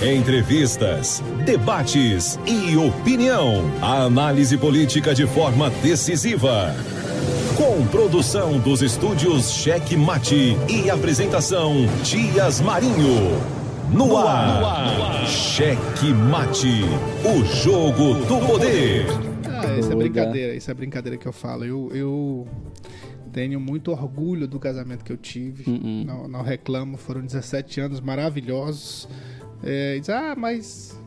[0.00, 3.64] Entrevistas, debates e opinião.
[3.82, 6.72] A análise política de forma decisiva.
[7.56, 11.74] Com produção dos estúdios Cheque Mate e apresentação
[12.04, 13.40] Dias Marinho.
[13.92, 14.66] No ar, no
[15.04, 15.26] ar.
[15.26, 16.84] Cheque Mate,
[17.24, 19.04] o jogo do poder.
[19.46, 21.64] Ah, isso é brincadeira, isso é brincadeira que eu falo.
[21.64, 22.48] Eu, eu
[23.32, 25.68] tenho muito orgulho do casamento que eu tive.
[25.68, 26.04] Uhum.
[26.06, 29.08] Não, não reclamo, foram 17 anos maravilhosos.
[29.62, 30.98] É, diz, ah, mas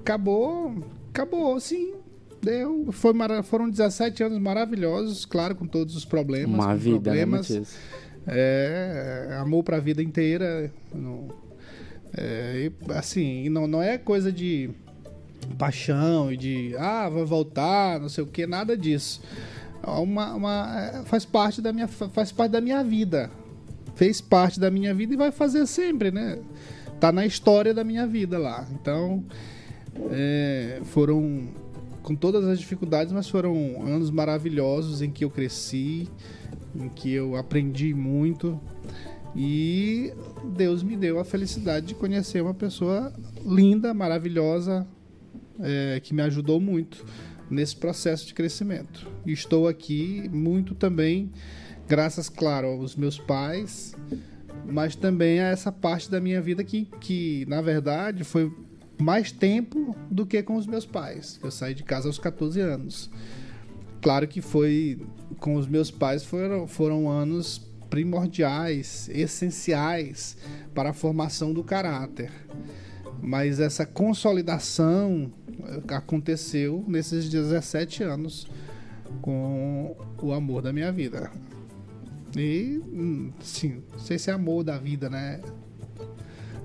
[0.00, 0.74] acabou,
[1.10, 1.94] acabou, sim.
[2.40, 6.54] Deu, foi mara- foram 17 anos maravilhosos, claro, com todos os problemas.
[6.54, 7.50] Uma vida, né, problemas.
[7.50, 7.76] Matias?
[8.26, 10.70] É, amor pra vida inteira.
[10.94, 11.28] Não,
[12.16, 14.70] é, assim, não, não é coisa de
[15.58, 19.20] paixão e de, ah, vai voltar, não sei o que, nada disso.
[19.82, 23.30] Uma, uma, é, faz, parte da minha, faz parte da minha vida.
[23.96, 26.38] Fez parte da minha vida e vai fazer sempre, né?
[27.00, 28.66] Tá na história da minha vida lá.
[28.72, 29.24] Então,
[30.10, 31.48] é, foram
[32.02, 36.08] com todas as dificuldades, mas foram anos maravilhosos em que eu cresci,
[36.74, 38.58] em que eu aprendi muito
[39.40, 40.12] e
[40.56, 43.12] Deus me deu a felicidade de conhecer uma pessoa
[43.44, 44.86] linda, maravilhosa,
[45.60, 47.04] é, que me ajudou muito
[47.50, 49.06] nesse processo de crescimento.
[49.24, 51.30] E estou aqui muito também,
[51.86, 53.94] graças, claro, aos meus pais,
[54.64, 58.52] mas também a essa parte da minha vida que, que na verdade, foi
[59.00, 61.38] mais tempo do que com os meus pais.
[61.42, 63.10] Eu saí de casa aos 14 anos.
[64.00, 65.00] Claro que foi
[65.38, 70.36] com os meus pais foram, foram anos primordiais, essenciais
[70.74, 72.30] para a formação do caráter.
[73.20, 75.32] Mas essa consolidação
[75.64, 78.46] eh, aconteceu nesses 17 anos
[79.22, 81.30] com o amor da minha vida.
[82.36, 85.40] E, hum, sim, não sei se é amor da vida, né?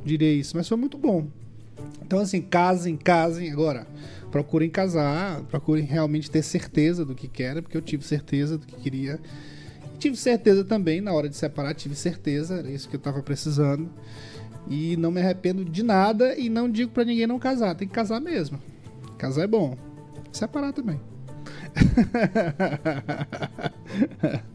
[0.03, 1.28] Direi isso, mas foi muito bom.
[2.01, 3.51] Então, assim, casem, casem.
[3.51, 3.88] Agora,
[4.29, 8.75] procurem casar, procurem realmente ter certeza do que querem, porque eu tive certeza do que
[8.75, 9.19] queria.
[9.94, 13.24] E tive certeza também, na hora de separar, tive certeza, era isso que eu tava
[13.24, 13.90] precisando.
[14.68, 17.94] E não me arrependo de nada e não digo pra ninguém não casar, tem que
[17.94, 18.59] casar mesmo.
[19.18, 19.78] Casar é bom.
[20.31, 21.00] Separar também.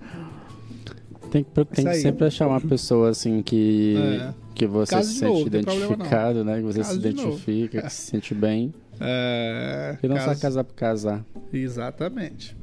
[1.31, 2.01] Tem, que- tem que aí.
[2.01, 4.35] sempre achar uma pessoa assim que, É.
[4.55, 6.57] que você se sente novo, identificado, né?
[6.57, 8.73] Que você Case se identifica, que se sente bem.
[9.01, 11.25] É, E não só casa- casar por casar.
[11.53, 12.57] Exatamente.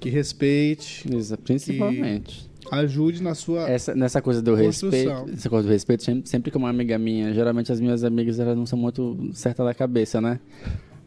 [0.00, 2.48] Que respeite, Isso, principalmente.
[2.70, 3.68] ajude na sua.
[3.68, 4.90] Essa, nessa coisa do Construção.
[5.24, 8.38] respeito, essa coisa do respeito, sempre, sempre que uma amiga minha, geralmente as minhas amigas
[8.38, 10.38] elas não são muito certas da cabeça, né?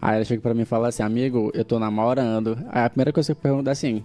[0.02, 2.58] Aí ela chega pra mim e fala assim, amigo, eu tô namorando.
[2.70, 4.04] Aí a primeira coisa que eu pergunto é assim,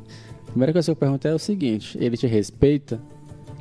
[0.57, 2.99] primeira coisa que eu pergunto é o seguinte, ele te respeita?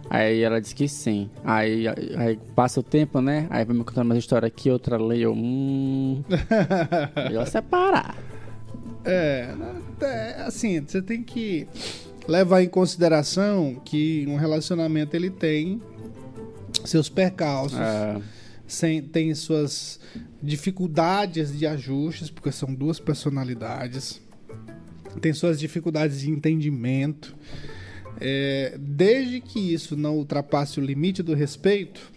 [0.09, 1.29] Aí ela diz que sim.
[1.43, 3.47] Aí, aí passa o tempo, né?
[3.49, 5.33] Aí vai me contando uma história aqui, outra lei, eu.
[5.33, 6.23] Hum.
[7.27, 8.15] Melhor separar.
[9.03, 9.53] É,
[9.99, 11.67] é, assim, você tem que
[12.29, 15.81] levar em consideração que um relacionamento ele tem
[16.85, 18.21] seus percalços, É,
[18.65, 19.99] sem, tem suas
[20.41, 24.21] dificuldades de ajustes, porque são duas personalidades,
[25.21, 27.35] tem suas dificuldades de entendimento.
[28.19, 32.11] É, desde que isso não ultrapasse o limite do respeito,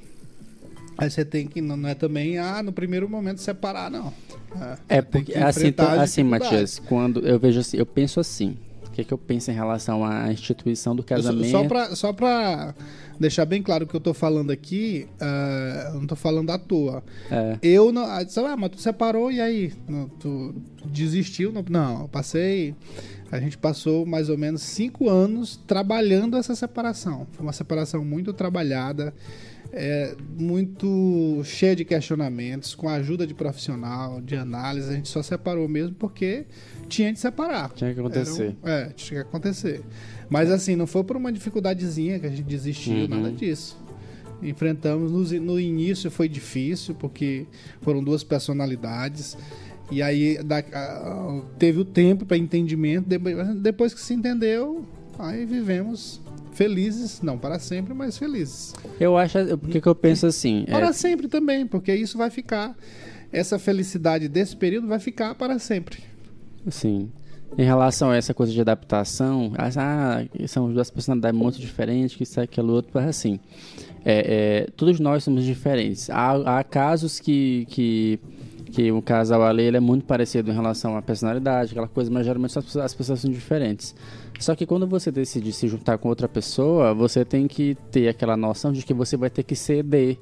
[0.96, 4.12] aí você tem que, não é também, ah, no primeiro momento separar, não.
[4.88, 6.22] É você tem porque que assim, então, as assim.
[6.22, 8.56] Matias, quando eu vejo assim, eu penso assim.
[8.98, 11.50] O que, que eu penso em relação à instituição do Eu só- casamento?
[11.52, 12.74] Só pra, só pra
[13.20, 17.04] deixar bem claro que eu tô falando aqui, ah, eu não tô falando à toa.
[17.30, 17.58] É.
[17.62, 18.02] Eu não.
[18.02, 19.72] ah, sei lá, mas tu separou e aí?
[19.88, 20.52] Não, tu
[20.84, 21.52] desistiu?
[21.52, 22.74] Não, não, eu passei.
[23.30, 27.24] A gente passou mais ou menos cinco anos trabalhando essa separação.
[27.30, 29.14] Foi uma separação muito trabalhada,
[29.72, 34.88] é, muito cheia de questionamentos, com a ajuda de profissional, de análise.
[34.90, 36.46] A gente só separou mesmo porque
[36.88, 37.70] tinha de separar.
[37.74, 38.56] Tinha que acontecer.
[38.64, 39.82] Um- é, tinha que acontecer.
[40.30, 43.08] Mas assim, não foi por uma dificuldadezinha que a gente desistiu, Uhum.
[43.08, 43.76] nada disso.
[44.42, 47.46] Enfrentamos no, no início foi difícil porque
[47.82, 49.36] foram duas personalidades
[49.90, 50.62] e aí da-
[51.58, 54.84] teve o tempo para entendimento depois, depois que se entendeu
[55.18, 56.20] aí vivemos
[56.58, 60.92] felizes não para sempre mas felizes Eu acho, porque que eu penso assim, é, para
[60.92, 62.76] sempre também porque isso vai ficar
[63.32, 66.00] essa felicidade desse período vai ficar para sempre
[66.66, 67.08] assim,
[67.56, 72.38] Em relação a essa coisa de adaptação, ah, são duas personalidades muito diferentes, que isso,
[72.40, 73.40] aquilo, outro, mas assim,
[74.04, 76.10] é, é, todos nós somos diferentes.
[76.10, 78.20] Há, há casos que, que,
[78.72, 82.26] que o casal ali ele é muito parecido em relação à personalidade, aquela coisa, mas
[82.26, 83.94] geralmente as pessoas, as pessoas são diferentes.
[84.38, 88.36] Só que quando você decide se juntar com outra pessoa, você tem que ter aquela
[88.36, 90.18] noção de que você vai ter que ceder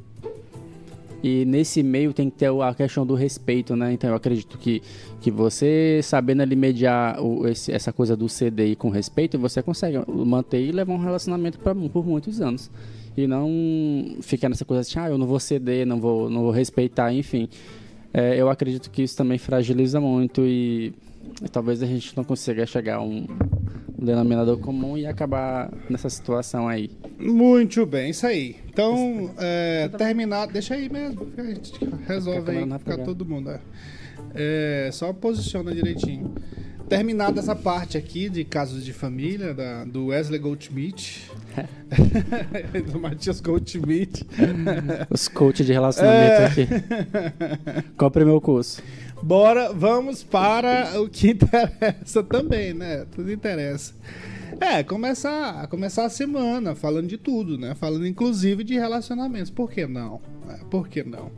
[1.23, 3.93] e nesse meio tem que ter a questão do respeito, né?
[3.93, 4.83] Então eu acredito que,
[5.21, 9.99] que você sabendo ali mediar o, esse, essa coisa do CDI com respeito, você consegue
[10.09, 12.71] manter e levar um relacionamento pra, por muitos anos.
[13.17, 16.51] E não ficar nessa coisa assim, ah, eu não vou ceder, não vou, não vou
[16.51, 17.49] respeitar, enfim.
[18.15, 20.93] É, eu acredito que isso também fragiliza muito e,
[21.43, 23.27] e talvez a gente não consiga chegar a um
[23.99, 26.91] denominador comum e acabar nessa situação aí.
[27.19, 28.57] Muito bem, isso aí.
[28.69, 30.47] Então, é, terminar.
[30.47, 31.73] Deixa aí mesmo, a gente
[32.07, 33.51] resolve aí ficar todo mundo.
[33.51, 33.61] É.
[34.35, 36.35] É, só posiciona direitinho.
[36.89, 41.29] Terminada essa parte aqui de casos de família, da, do Wesley Goldschmidt.
[42.93, 44.25] do Matias Goldschmidt.
[45.11, 46.47] Os coaches de relacionamento é...
[46.47, 46.69] aqui.
[47.97, 48.83] Compre meu curso.
[49.23, 53.07] Bora, vamos para o que interessa também, né?
[53.15, 53.95] Tudo interessa.
[54.61, 57.75] É, começar, começar a semana falando de tudo, né?
[57.75, 59.51] Falando inclusive de relacionamentos.
[59.51, 60.21] Por que não?
[60.49, 61.31] É, por que não?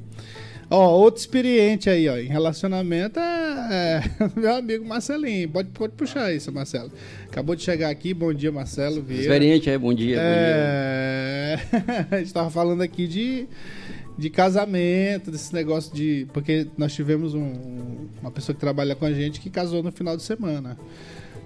[0.71, 4.03] Ó, outro experiente aí, ó, em relacionamento é, é
[4.39, 5.49] meu amigo Marcelinho.
[5.49, 6.93] Pode, pode puxar isso, Marcelo.
[7.27, 9.03] Acabou de chegar aqui, bom dia, Marcelo.
[9.03, 9.23] Vieira.
[9.23, 10.19] Experiente aí, bom dia.
[10.21, 11.57] É...
[11.57, 12.07] Bom dia.
[12.11, 13.47] a gente tava falando aqui de
[14.19, 16.27] de casamento, desse negócio de.
[16.33, 20.17] Porque nós tivemos um, uma pessoa que trabalha com a gente que casou no final
[20.17, 20.77] de semana.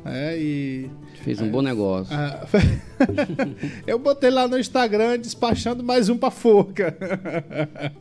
[0.06, 0.90] É, e.
[1.22, 2.16] Fez um é, bom negócio.
[2.16, 2.46] Ah,
[3.86, 6.96] eu botei lá no Instagram despachando mais um pra forca.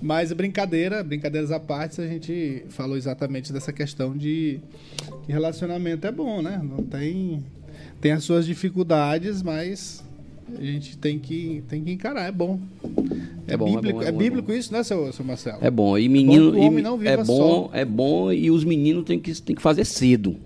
[0.00, 4.60] Mas brincadeira, brincadeiras à parte, a gente falou exatamente dessa questão de
[5.24, 6.60] que relacionamento é bom, né?
[6.62, 7.42] Não tem.
[8.00, 10.04] Tem as suas dificuldades, mas
[10.56, 12.60] a gente tem que, tem que encarar, é bom.
[13.46, 15.58] É, é bom, bíblico, é, bom, é, é bíblico isso, né, seu, seu Marcelo?
[15.60, 15.98] É bom.
[15.98, 19.56] E menino, é bom, viva é bom, é bom e os meninos têm que, têm
[19.56, 20.36] que fazer cedo.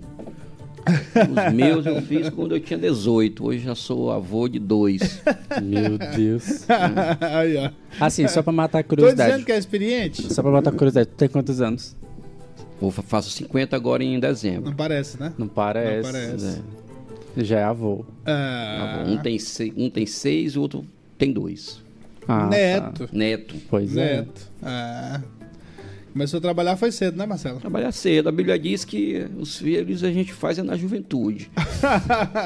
[1.14, 3.44] Os meus eu fiz quando eu tinha 18.
[3.44, 5.22] Hoje já sou avô de dois.
[5.62, 6.66] Meu Deus.
[7.20, 7.70] Aí,
[8.00, 9.30] assim, só pra matar a curiosidade.
[9.30, 10.34] Tô dizendo que é experiente.
[10.34, 11.10] Só pra matar a curiosidade.
[11.10, 11.96] Tu tem quantos anos?
[12.80, 14.64] Eu faço 50 agora em dezembro.
[14.70, 15.32] Não parece, né?
[15.38, 16.04] Não parece.
[16.04, 16.58] Não parece.
[16.58, 16.81] É.
[17.36, 18.04] Já é avô.
[18.26, 19.04] Ah.
[19.06, 20.84] Um, tem seis, um tem seis, o outro
[21.16, 21.82] tem dois.
[22.28, 23.06] Ah, Neto.
[23.06, 23.12] Tá.
[23.12, 23.54] Neto.
[23.68, 24.16] Pois é.
[24.16, 24.50] Neto.
[24.62, 24.66] é.
[24.66, 25.20] Ah.
[26.12, 27.58] Começou a trabalhar foi cedo, né, Marcelo?
[27.58, 28.28] Trabalhar cedo.
[28.28, 31.50] A Bíblia diz que os filhos a gente faz é na juventude.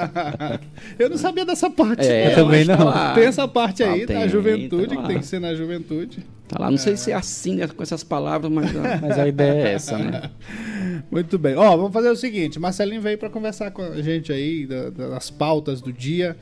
[0.96, 2.06] eu não sabia dessa parte.
[2.06, 2.76] É, eu também não.
[2.76, 5.52] Tá tem essa parte aí, ah, tem, da juventude, tá que tem que ser na
[5.52, 6.24] juventude.
[6.48, 6.78] Tá lá, não é.
[6.78, 8.70] sei se é assim né, com essas palavras, mas,
[9.02, 10.30] mas a ideia é essa, né?
[11.10, 11.56] Muito bem.
[11.56, 15.80] Ó, vamos fazer o seguinte: Marcelinho veio para conversar com a gente aí das pautas
[15.80, 16.36] do dia.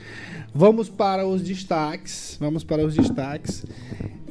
[0.55, 2.37] Vamos para os destaques.
[2.41, 3.65] Vamos para os destaques.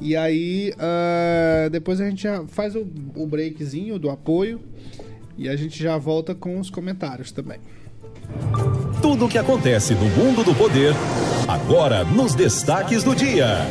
[0.01, 4.61] E aí, uh, depois a gente já faz o, o breakzinho do apoio.
[5.37, 7.59] E a gente já volta com os comentários também.
[9.01, 10.93] Tudo o que acontece no mundo do poder,
[11.47, 13.67] agora nos destaques do dia.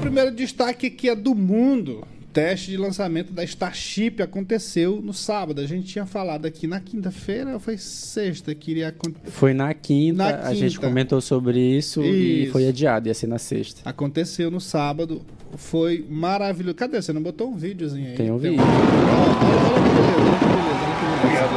[0.00, 2.02] E o primeiro destaque aqui é do mundo
[2.32, 5.60] teste de lançamento da Starship aconteceu no sábado.
[5.60, 9.30] A gente tinha falado aqui na quinta-feira ou foi sexta que iria acontecer?
[9.30, 13.14] Foi na quinta, na quinta, a gente comentou sobre isso, isso, e foi adiado, ia
[13.14, 13.82] ser na sexta.
[13.84, 15.20] Aconteceu no sábado,
[15.56, 16.76] foi maravilhoso.
[16.76, 17.02] Cadê?
[17.02, 18.14] Você não botou um videozinho aí?
[18.14, 18.58] Tem um vídeo.
[18.58, 21.48] Olha, olha, olha olha que beleza.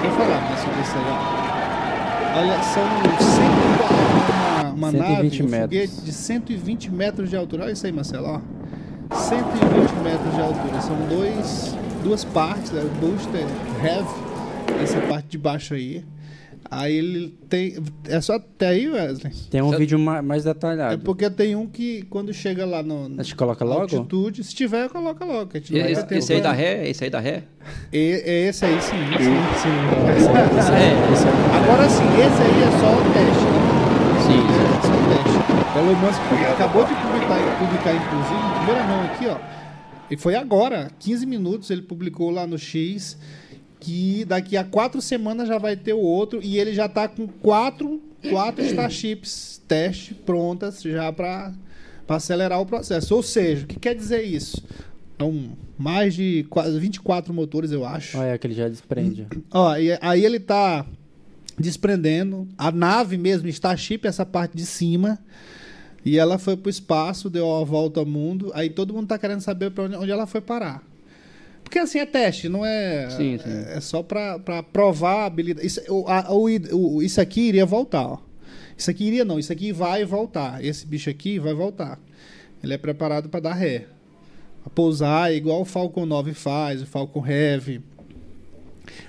[0.00, 1.50] Vou falar mais sobre isso aí.
[2.36, 4.39] Olha, são 140, uma,
[4.80, 6.04] uma 120 nave, um metros.
[6.04, 7.64] de 120 metros de altura.
[7.64, 8.40] Olha isso aí, Marcelo, ó.
[9.14, 10.80] 120 metros de altura.
[10.80, 12.82] São dois, duas partes, né?
[12.82, 13.44] o booster
[13.84, 16.04] heavy, essa parte de baixo aí.
[16.70, 17.74] Aí ele tem.
[18.06, 19.32] É só até aí, Wesley?
[19.50, 20.94] Tem um vídeo mais detalhado.
[20.94, 23.10] É porque tem um que quando chega lá no.
[23.18, 23.80] A gente coloca logo?
[23.82, 25.50] Altitude, se tiver, coloca logo.
[25.56, 26.88] esse, esse aí da ré?
[26.88, 27.42] Esse aí da ré?
[27.92, 28.90] E, esse aí sim.
[28.90, 29.62] Sim, sim.
[29.62, 29.68] sim.
[30.16, 30.28] Esse,
[30.70, 31.32] é, esse é.
[31.56, 33.49] Agora sim, esse aí é só o teste,
[35.76, 36.20] Elon Musk
[36.52, 39.38] acabou de publicar, publicar inclusive, primeira mão aqui, ó.
[40.10, 43.16] E foi agora, 15 minutos, ele publicou lá no X
[43.78, 47.26] que daqui a quatro semanas já vai ter o outro e ele já está com
[47.26, 51.54] quatro, quatro Starships teste prontas já para
[52.08, 53.14] acelerar o processo.
[53.14, 54.62] Ou seja, o que quer dizer isso?
[55.14, 56.44] Então, mais de
[56.78, 58.18] 24 motores, eu acho.
[58.18, 59.28] Olha, que ele já desprende.
[59.52, 60.84] Ó, e aí ele está
[61.56, 62.48] desprendendo.
[62.58, 65.18] A nave mesmo, Starship, essa parte de cima.
[66.04, 68.50] E ela foi pro espaço, deu a volta ao mundo.
[68.54, 70.82] Aí todo mundo tá querendo saber para onde, onde ela foi parar.
[71.62, 73.10] Porque assim é teste, não é.
[73.10, 73.48] Sim, sim.
[73.48, 75.66] É, é só para provar a habilidade.
[75.66, 76.46] Isso, o, a, o,
[76.96, 78.18] o, isso aqui iria voltar, ó.
[78.76, 80.64] Isso aqui iria não, isso aqui vai voltar.
[80.64, 81.98] Esse bicho aqui vai voltar.
[82.62, 83.86] Ele é preparado para dar ré.
[84.64, 87.82] A pousar, igual o Falcon 9 faz, o Falcon Heavy.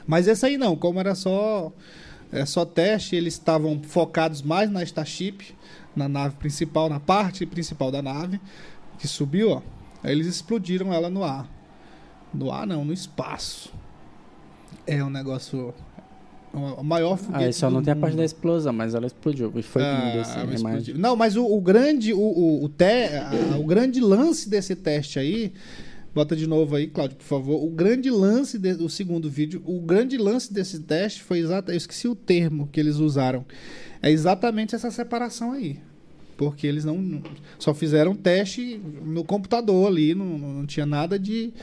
[0.06, 1.72] Mas esse aí não, como era só
[2.32, 5.54] é só teste, eles estavam focados mais na Starship,
[5.96, 8.40] na nave principal, na parte principal da nave,
[8.98, 9.62] que subiu, ó.
[10.04, 11.50] Aí eles explodiram ela no ar.
[12.34, 13.72] No ar não, no espaço.
[14.88, 15.74] É um negócio
[16.54, 17.46] o maior foguete.
[17.46, 19.52] Aí só não tem a parte da explosão, mas ela explodiu.
[19.56, 20.96] E foi ah, lindo assim, imagem.
[20.96, 25.18] Não, mas o, o grande, o, o, o, te, a, o grande lance desse teste
[25.18, 25.54] aí.
[26.14, 27.64] Bota de novo aí, Cláudio, por favor.
[27.64, 31.72] O grande lance do segundo vídeo, o grande lance desse teste foi exatamente.
[31.72, 33.46] Eu esqueci o termo que eles usaram.
[34.02, 35.80] É exatamente essa separação aí.
[36.38, 37.22] Porque eles não.
[37.60, 41.54] Só fizeram teste no computador ali, não, não tinha nada de.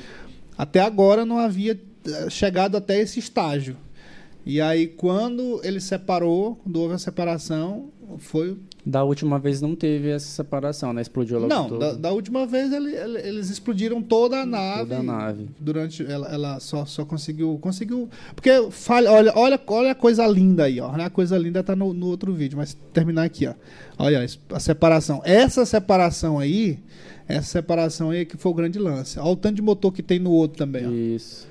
[0.56, 3.76] Até agora não havia eh, chegado até esse estágio.
[4.48, 8.56] E aí, quando ele separou, quando houve a separação, foi.
[8.86, 11.02] Da última vez não teve essa separação, né?
[11.02, 14.88] Explodiu logo Não, da, da, última vez ele, ele, eles explodiram toda a nave.
[14.88, 15.50] Toda a nave.
[15.60, 16.02] Durante.
[16.02, 17.58] Ela, ela só, só conseguiu.
[17.60, 18.08] Conseguiu.
[18.34, 20.92] Porque falha, olha, olha, olha a coisa linda aí, ó.
[20.92, 23.52] A coisa linda tá no, no outro vídeo, mas terminar aqui, ó.
[23.98, 25.20] Olha a separação.
[25.26, 26.78] Essa separação aí.
[27.28, 29.18] Essa separação aí é que foi o grande lance.
[29.18, 30.90] Olha o tanto de motor que tem no outro também, ó.
[30.90, 31.46] Isso.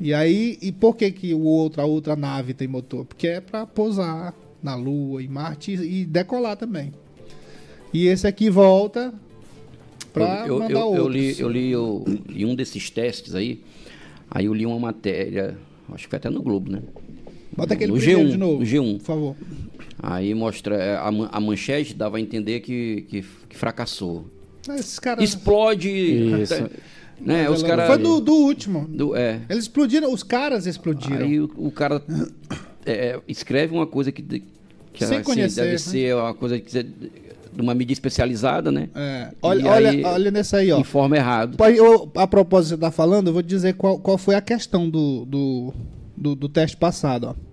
[0.00, 3.04] E aí, e por que que o outro, a outra nave tem motor?
[3.04, 6.92] Porque é para pousar na Lua, em Marte e, e decolar também.
[7.92, 9.14] E esse aqui volta
[10.12, 13.62] para mandar eu, eu, eu li, eu li eu, em um desses testes aí,
[14.30, 15.56] aí eu li uma matéria,
[15.92, 16.82] acho que foi até no Globo, né?
[17.56, 18.98] Bota aquele no G1, de novo, no G1.
[18.98, 19.36] Por favor.
[19.98, 24.26] Aí mostra, é, a, a manchete dava a entender que, que, que fracassou.
[24.68, 25.24] Esses caras...
[25.24, 25.88] Explode...
[25.88, 26.68] Isso.
[27.20, 27.48] Né?
[27.48, 27.86] Os cara...
[27.86, 28.86] Foi do, do último.
[28.88, 29.40] Do, é.
[29.48, 31.24] Eles explodiram, os caras explodiram.
[31.24, 32.02] Aí o, o cara
[32.84, 35.78] é, escreve uma coisa que, que Sem assim, conhecer, deve né?
[35.78, 36.70] ser uma coisa que
[37.56, 38.90] de uma mídia especializada, né?
[38.94, 39.30] É.
[39.40, 40.78] Olha, olha, olha nessa aí, ó.
[40.78, 41.56] Informa errado.
[41.74, 44.90] Eu, a propósito de você tá falando, eu vou dizer qual, qual foi a questão
[44.90, 45.74] do, do,
[46.14, 47.46] do, do teste passado, ó.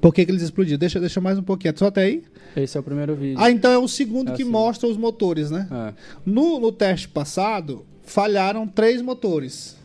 [0.00, 0.78] Por que, que, eles explodiram?
[0.78, 1.74] Deixa, deixa mais um pouquinho.
[1.76, 2.22] Só até aí?
[2.56, 3.36] Esse é o primeiro vídeo.
[3.38, 4.50] Ah, então é o segundo é que assim.
[4.50, 5.68] mostra os motores, né?
[5.70, 5.94] É.
[6.24, 9.76] No, no teste passado, falharam três motores.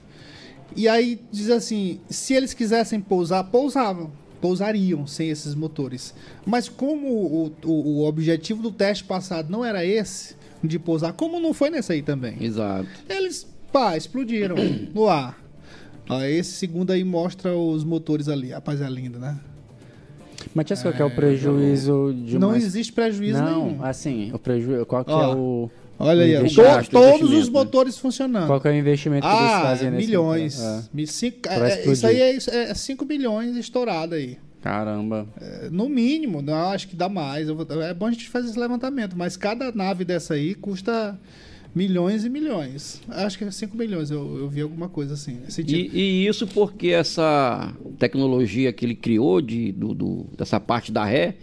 [0.76, 4.12] E aí diz assim: se eles quisessem pousar, pousavam.
[4.42, 6.14] Pousariam sem esses motores.
[6.46, 11.40] Mas como o, o, o objetivo do teste passado não era esse, de pousar, como
[11.40, 12.44] não foi nesse aí também.
[12.44, 12.88] Exato.
[13.10, 14.56] Eles, pá, explodiram
[14.94, 15.42] no ar.
[16.08, 18.52] Ó, esse segundo aí mostra os motores ali.
[18.52, 19.40] Rapaz, é lindo, né?
[20.54, 23.84] Mas qual que é o é, prejuízo de Não existe prejuízo não, nenhum.
[23.84, 28.02] assim, o prejuízo, qual que Ó, é o Olha aí, to, todos os motores né?
[28.02, 28.48] funcionando.
[28.48, 30.60] Qual é o investimento que ah, eles fazem nesse milhões.
[30.62, 31.06] É.
[31.06, 34.38] Cinco, é, é isso aí é 5 é milhões estourado aí.
[34.62, 35.28] Caramba.
[35.40, 37.48] É, no mínimo, não, acho que dá mais.
[37.48, 41.18] Vou, é bom a gente fazer esse levantamento, mas cada nave dessa aí custa
[41.76, 43.02] milhões e milhões.
[43.10, 45.40] Acho que é 5 milhões, eu, eu vi alguma coisa assim.
[45.68, 51.04] E, e, isso porque essa tecnologia que ele criou de, do, do, dessa parte da
[51.04, 51.36] ré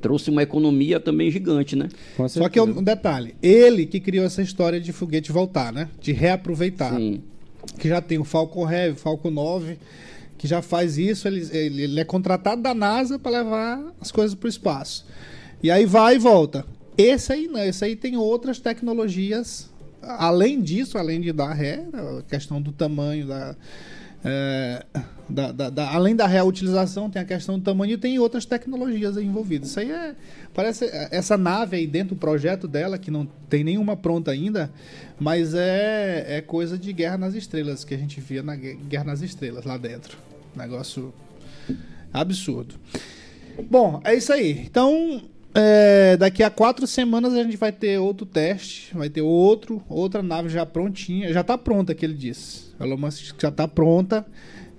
[0.00, 1.88] trouxe uma economia também gigante, né?
[2.28, 5.88] Só que um detalhe, ele que criou essa história de foguete voltar, né?
[6.00, 6.94] De reaproveitar.
[6.94, 7.22] Sim.
[7.76, 9.76] Que já tem o Falcon Heavy, o Falcon 9,
[10.38, 14.36] que já faz isso, ele, ele, ele é contratado da NASA para levar as coisas
[14.36, 15.04] para o espaço.
[15.62, 16.64] E aí vai e volta.
[16.96, 19.70] Esse aí não, esse aí tem outras tecnologias
[20.02, 23.56] além disso, além de dar ré, a questão do tamanho da,
[24.24, 24.84] é,
[25.28, 29.16] da, da, da, além da reutilização, tem a questão do tamanho e tem outras tecnologias
[29.16, 29.70] envolvidas.
[29.70, 30.14] Isso aí é.
[30.52, 30.90] Parece.
[31.10, 34.70] Essa nave aí dentro do projeto dela, que não tem nenhuma pronta ainda,
[35.18, 39.22] mas é, é coisa de Guerra nas Estrelas, que a gente via na Guerra nas
[39.22, 40.18] Estrelas lá dentro.
[40.54, 41.14] Negócio
[42.12, 42.74] absurdo.
[43.70, 44.64] Bom, é isso aí.
[44.66, 49.82] Então, é, daqui a quatro semanas a gente vai ter outro teste, vai ter outro,
[49.88, 52.70] outra nave já prontinha, já está pronta, que ele disse.
[52.80, 54.24] Elon Musk já está pronta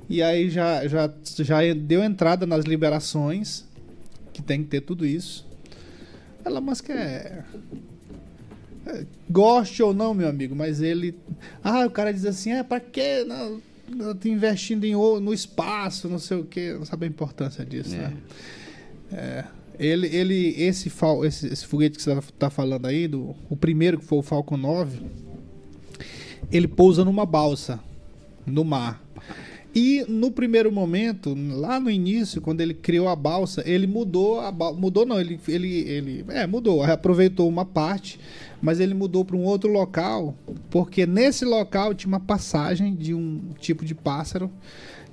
[0.10, 3.66] e aí já, já, já deu entrada nas liberações,
[4.32, 5.46] que tem que ter tudo isso.
[6.46, 7.44] Elon Musk é,
[8.88, 11.14] é goste ou não, meu amigo, mas ele,
[11.62, 13.62] ah, o cara diz assim, é para que não,
[14.24, 17.98] investindo em no espaço, não sei o que, não sabe a importância disso, é.
[17.98, 18.18] né?
[19.12, 19.61] É.
[19.82, 20.92] Ele, ele esse,
[21.26, 24.22] esse, esse foguete que você está tá falando aí, do, o primeiro que foi o
[24.22, 25.02] Falcon 9,
[26.52, 27.80] ele pousa numa balsa
[28.46, 29.04] no mar.
[29.74, 34.52] E no primeiro momento, lá no início, quando ele criou a balsa, ele mudou a
[34.52, 38.20] balsa, mudou não, ele ele ele é, mudou, aproveitou uma parte,
[38.62, 40.36] mas ele mudou para um outro local,
[40.70, 44.52] porque nesse local tinha uma passagem de um tipo de pássaro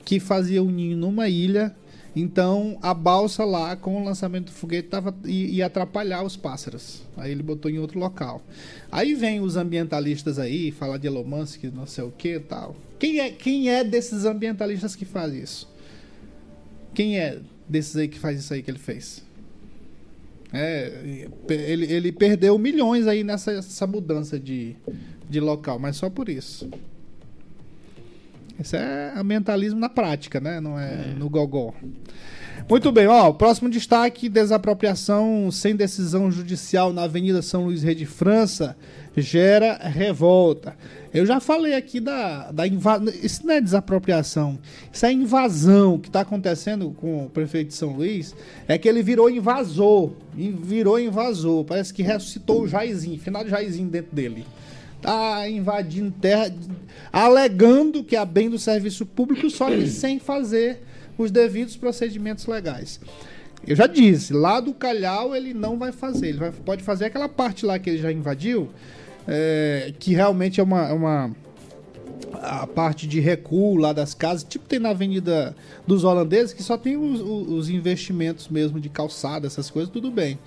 [0.04, 1.74] que fazia um ninho numa ilha
[2.14, 7.02] então a balsa lá com o lançamento do foguete tava, ia, atrapalhar os pássaros.
[7.16, 8.42] Aí ele botou em outro local.
[8.90, 12.76] Aí vem os ambientalistas aí, falar de Elon Musk, não sei o que tal.
[12.98, 15.68] Quem é, quem é desses ambientalistas que faz isso?
[16.94, 17.38] Quem é
[17.68, 19.22] desses aí que faz isso aí que ele fez?
[20.52, 24.74] É, ele, ele perdeu milhões aí nessa mudança de,
[25.28, 26.68] de local, mas só por isso.
[28.58, 30.60] Isso é ambientalismo na prática, né?
[30.60, 31.14] Não é, é.
[31.16, 31.72] no gogó.
[32.68, 38.76] Muito bem, ó, próximo destaque, desapropriação sem decisão judicial na Avenida São Luís Rede França
[39.16, 40.76] gera revolta.
[41.14, 44.58] Eu já falei aqui da, da invasão, isso não é desapropriação,
[44.92, 48.34] isso é invasão que está acontecendo com o prefeito de São Luís,
[48.66, 53.88] é que ele virou invasor, virou invasor, parece que ressuscitou o Jairzinho, final de Jairzinho
[53.88, 54.44] dentro dele
[55.00, 56.52] tá invadindo terra,
[57.12, 60.80] alegando que é bem do serviço público, só que sem fazer
[61.16, 63.00] os devidos procedimentos legais.
[63.66, 66.28] Eu já disse, lá do Calhau ele não vai fazer.
[66.28, 68.68] Ele vai, pode fazer aquela parte lá que ele já invadiu,
[69.26, 71.30] é, que realmente é uma, é uma
[72.34, 75.54] a parte de recuo lá das casas, tipo tem na Avenida
[75.86, 80.38] dos Holandeses, que só tem os, os investimentos mesmo de calçada, essas coisas, tudo bem.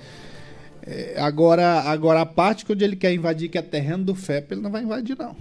[0.86, 4.62] É, agora, agora a parte onde ele quer invadir, que é terreno do FEP, ele
[4.62, 5.36] não vai invadir, não.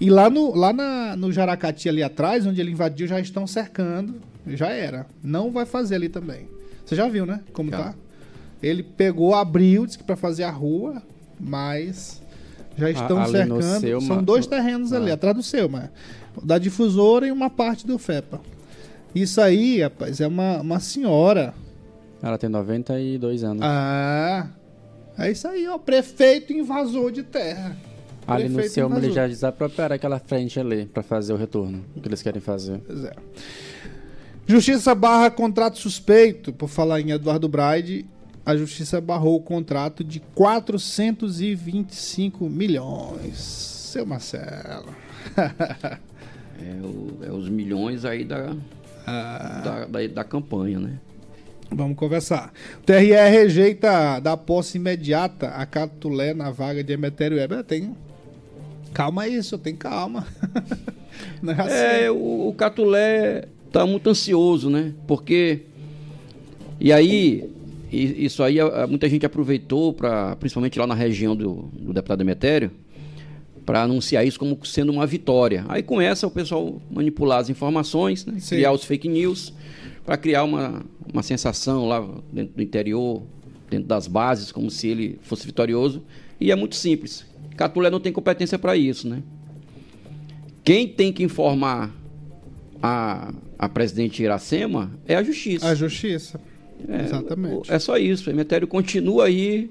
[0.00, 4.14] E lá no, lá na, no Jaracati ali atrás, onde ele invadiu, já estão cercando.
[4.46, 5.06] Já era.
[5.22, 6.48] Não vai fazer ali também.
[6.84, 7.40] Você já viu, né?
[7.52, 7.78] Como já.
[7.78, 7.94] tá?
[8.62, 11.02] Ele pegou, abriu, disse que para fazer a rua,
[11.38, 12.22] mas
[12.76, 13.62] já estão a, cercando.
[13.80, 14.96] Seu, São dois terrenos ah.
[14.96, 15.90] ali, atrás do seu, mas
[16.42, 18.40] da difusora e uma parte do FEPA.
[19.14, 21.52] Isso aí, rapaz, é uma, uma senhora.
[22.22, 23.62] Ela tem 92 anos.
[23.64, 24.48] Ah,
[25.20, 25.78] é isso aí, ó.
[25.78, 27.76] Prefeito invasor de terra.
[28.26, 32.22] Ali no seu, eles já desapropriaram aquela frente ali para fazer o retorno que eles
[32.22, 32.80] querem fazer.
[32.86, 33.12] Pois é.
[34.46, 36.52] Justiça barra contrato suspeito.
[36.52, 38.06] Por falar em Eduardo Braide,
[38.44, 43.38] a justiça barrou o contrato de 425 milhões.
[43.38, 44.94] Seu Marcelo.
[45.36, 45.98] é,
[46.82, 48.54] o, é, os milhões aí da,
[49.06, 49.62] ah.
[49.64, 51.00] da, da, da campanha, né?
[51.72, 52.52] Vamos conversar.
[52.80, 57.62] O TRE rejeita da posse imediata a Catulé na vaga de Emetério Weber.
[57.62, 57.94] Tem.
[58.92, 60.26] Calma aí, senhor, tem calma.
[61.46, 62.04] é, assim.
[62.04, 64.92] é o, o Catulé tá muito ansioso, né?
[65.06, 65.60] Porque.
[66.80, 67.48] E aí,
[67.92, 68.56] isso aí
[68.88, 72.70] muita gente aproveitou, pra, principalmente lá na região do, do deputado Emetério,
[73.66, 75.64] para anunciar isso como sendo uma vitória.
[75.68, 78.38] Aí começa o pessoal manipular as informações, né?
[78.48, 79.52] criar os fake news
[80.10, 82.00] para criar uma, uma sensação lá
[82.32, 83.22] dentro do interior,
[83.70, 86.02] dentro das bases, como se ele fosse vitorioso.
[86.40, 87.24] E é muito simples.
[87.56, 89.22] Catulé não tem competência para isso, né?
[90.64, 91.94] Quem tem que informar
[92.82, 95.68] a, a presidente Iracema é a justiça.
[95.68, 96.40] A justiça.
[96.88, 97.72] É, Exatamente.
[97.72, 98.30] É só isso.
[98.30, 99.70] O Emetério continua aí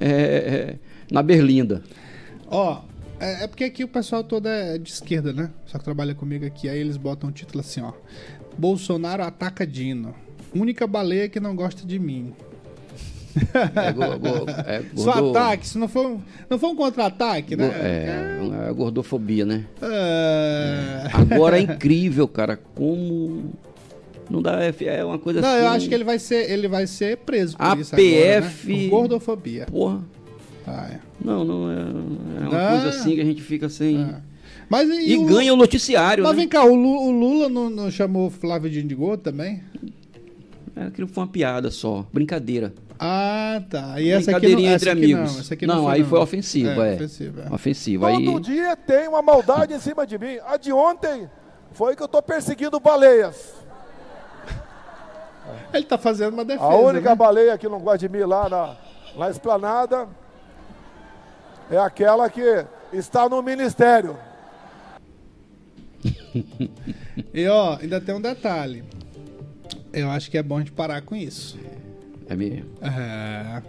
[0.00, 0.78] é, é,
[1.10, 1.84] na berlinda.
[2.46, 2.80] Ó,
[3.20, 5.50] é, é, porque aqui o pessoal todo é de esquerda, né?
[5.66, 6.66] Só que trabalha comigo aqui.
[6.66, 7.92] Aí eles botam um título assim, ó.
[8.58, 10.14] Bolsonaro ataca Dino.
[10.54, 12.32] Única baleia que não gosta de mim.
[13.74, 15.00] É, go, go, é gordo...
[15.00, 17.66] Só ataque, isso não foi um, não foi um contra-ataque, né?
[17.66, 19.64] É, é, gordofobia, né?
[19.82, 21.08] É...
[21.12, 23.52] Agora é incrível, cara, como
[24.30, 25.58] não dá é uma coisa não, assim.
[25.58, 28.72] Não, eu acho que ele vai ser ele vai ser preso por a isso PF
[28.72, 28.88] agora, né?
[28.88, 29.66] gordofobia.
[29.66, 30.00] Porra.
[30.66, 30.98] Ah, é.
[31.22, 34.20] Não, não é, é uma coisa assim que a gente fica sem é.
[34.68, 35.26] Mas, e, e o...
[35.26, 36.24] ganha o noticiário.
[36.24, 36.38] Mas né?
[36.40, 39.62] vem cá, o Lula, o Lula não, não, chamou Flávio de Indigô também?
[40.76, 42.72] É, aquilo foi uma piada só, brincadeira.
[42.98, 44.00] Ah, tá.
[44.00, 45.32] E essa aqui não, entre amigos.
[45.32, 46.08] Não, essa aqui não, não foi, aí não.
[46.08, 46.94] foi ofensivo, é.
[46.94, 47.52] é.
[47.52, 48.12] Ofensivo, é.
[48.12, 48.40] Todo aí...
[48.40, 50.38] dia tem uma maldade em cima de mim.
[50.46, 51.28] A de ontem
[51.72, 53.54] foi que eu tô perseguindo baleias.
[55.74, 56.64] Ele tá fazendo uma defesa.
[56.64, 57.16] A única né?
[57.16, 58.76] baleia que não gosta de mim lá na,
[59.16, 60.08] na esplanada
[61.70, 64.16] é aquela que está no ministério.
[67.32, 68.82] E ó, ainda tem um detalhe.
[69.92, 71.58] Eu acho que é bom a gente parar com isso.
[72.28, 72.66] É mesmo?
[72.82, 73.62] É.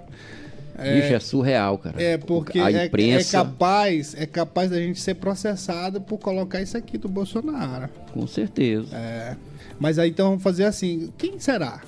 [0.77, 2.01] É, Bicho, é surreal, cara.
[2.01, 3.37] É porque a é, imprensa...
[3.37, 7.89] é, capaz, é capaz da gente ser processado por colocar isso aqui do Bolsonaro.
[8.11, 8.93] Com certeza.
[8.93, 9.37] É.
[9.79, 11.81] Mas aí então vamos fazer assim, quem será?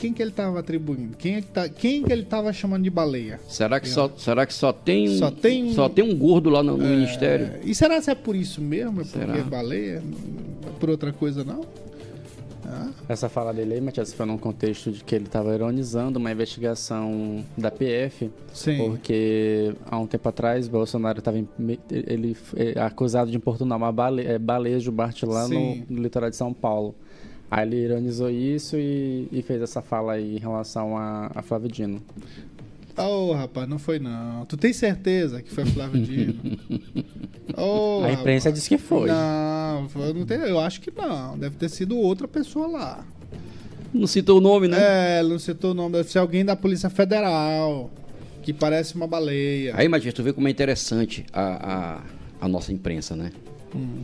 [0.00, 1.14] Quem que ele estava atribuindo?
[1.18, 3.38] Quem, é que tá, quem que ele estava chamando de baleia?
[3.46, 6.78] Será que, só, será que só tem, só tem, só tem um gordo lá no,
[6.78, 7.60] no é, ministério?
[7.62, 9.02] E será que é por isso mesmo?
[9.02, 9.34] É será?
[9.34, 10.02] porque baleia?
[10.80, 11.60] por outra coisa, não.
[12.64, 12.88] Ah.
[13.08, 17.44] Essa fala dele aí, Matias, foi num contexto de que ele estava ironizando uma investigação
[17.58, 18.30] da PF.
[18.54, 18.78] Sim.
[18.78, 21.36] Porque há um tempo atrás, Bolsonaro estava
[21.90, 26.36] ele é acusado de importunar uma baleia, é, baleia jubarte lá no, no, litoral de
[26.36, 26.94] São Paulo.
[27.50, 31.68] Aí ele ironizou isso e, e fez essa fala aí em relação a, a Flávio
[31.68, 32.00] Dino.
[32.96, 34.44] Ô, oh, rapaz, não foi não.
[34.44, 36.34] Tu tem certeza que foi Flávio Dino?
[37.56, 38.54] oh, a imprensa rapaz.
[38.54, 39.08] disse que foi.
[39.08, 41.36] Não, eu, não tenho, eu acho que não.
[41.36, 43.04] Deve ter sido outra pessoa lá.
[43.92, 45.18] Não citou o nome, né?
[45.18, 45.96] É, não citou o nome.
[45.96, 47.90] Deve ser alguém da Polícia Federal.
[48.42, 49.74] Que parece uma baleia.
[49.76, 51.98] Aí, Matias, tu vê como é interessante a,
[52.40, 53.32] a, a nossa imprensa, né?
[53.74, 54.02] Hum.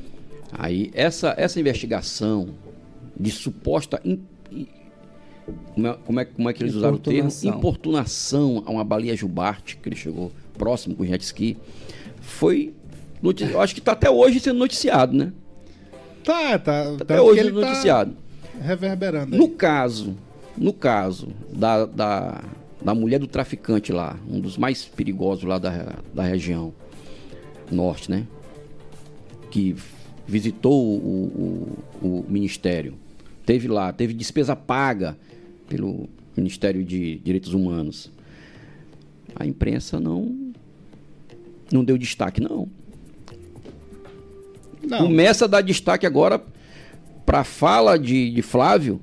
[0.52, 2.48] Aí, essa, essa investigação
[3.18, 4.20] de suposta in,
[5.74, 7.30] como é, como é, como é que eles usaram o termo?
[7.44, 11.56] Importunação a uma baleia jubarte, que ele chegou próximo com o jet ski.
[12.20, 12.74] Foi.
[13.52, 15.32] Eu acho que está até hoje sendo noticiado, né?
[16.24, 16.84] Tá, tá.
[16.84, 18.12] tá até hoje sendo tá noticiado.
[18.12, 19.34] Tá reverberando.
[19.34, 19.38] Aí.
[19.38, 20.16] No caso,
[20.56, 22.44] no caso da, da,
[22.82, 26.74] da mulher do traficante lá, um dos mais perigosos lá da, da região
[27.70, 28.26] norte, né?
[29.50, 29.76] Que
[30.26, 32.94] visitou o, o, o ministério.
[33.46, 35.16] Teve lá, teve despesa paga
[35.68, 38.10] pelo Ministério de Direitos Humanos.
[39.36, 40.52] A imprensa não
[41.72, 42.68] não deu destaque, não.
[44.82, 44.98] não.
[44.98, 46.42] Começa a dar destaque agora
[47.24, 49.00] para a fala de, de Flávio,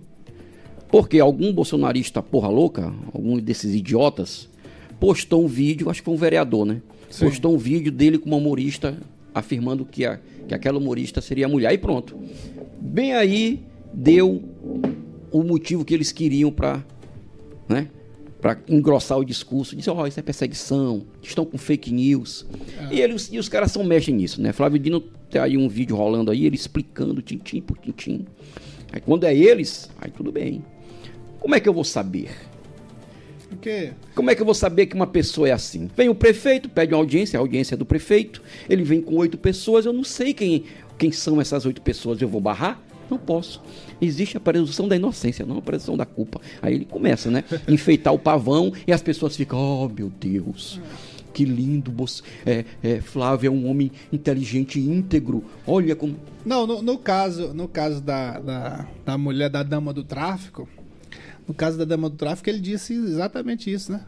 [0.89, 4.49] porque algum bolsonarista porra louca, algum desses idiotas,
[4.99, 6.82] postou um vídeo, acho que foi um vereador, né?
[7.10, 7.25] Sim.
[7.25, 8.97] Postou um vídeo dele com uma humorista
[9.34, 11.73] afirmando que, a, que aquela humorista seria mulher.
[11.73, 12.17] E pronto.
[12.79, 14.43] Bem aí deu
[15.32, 16.84] o motivo que eles queriam para
[17.67, 17.88] né,
[18.43, 19.73] para engrossar o discurso.
[19.73, 22.45] Disse, ó, oh, isso é perseguição, estão com fake news.
[22.91, 24.51] E, eles, e os caras são mexem nisso, né?
[24.51, 28.25] Flávio Dino tem aí um vídeo rolando aí, ele explicando tintim por tintim.
[28.91, 30.62] Aí quando é eles, aí tudo bem.
[31.39, 32.32] Como é que eu vou saber?
[33.49, 33.91] O quê?
[34.13, 35.89] Como é que eu vou saber que uma pessoa é assim?
[35.95, 39.38] Vem o prefeito, pede uma audiência, a audiência é do prefeito, ele vem com oito
[39.38, 40.65] pessoas, eu não sei quem,
[40.97, 42.82] quem são essas oito pessoas, eu vou barrar?
[43.13, 43.62] Não posso.
[44.02, 46.41] Existe a presunção da inocência, não a presunção da culpa.
[46.60, 47.43] Aí ele começa, né?
[47.69, 50.82] Enfeitar o pavão e as pessoas ficam, oh meu Deus.
[51.32, 51.93] Que lindo,
[52.43, 55.43] é, é, Flávio é um homem inteligente e íntegro.
[55.65, 56.15] Olha como.
[56.43, 60.67] Não, no, no caso, no caso da, da, da mulher da dama do tráfico,
[61.47, 64.02] no caso da dama do tráfico, ele disse exatamente isso, né?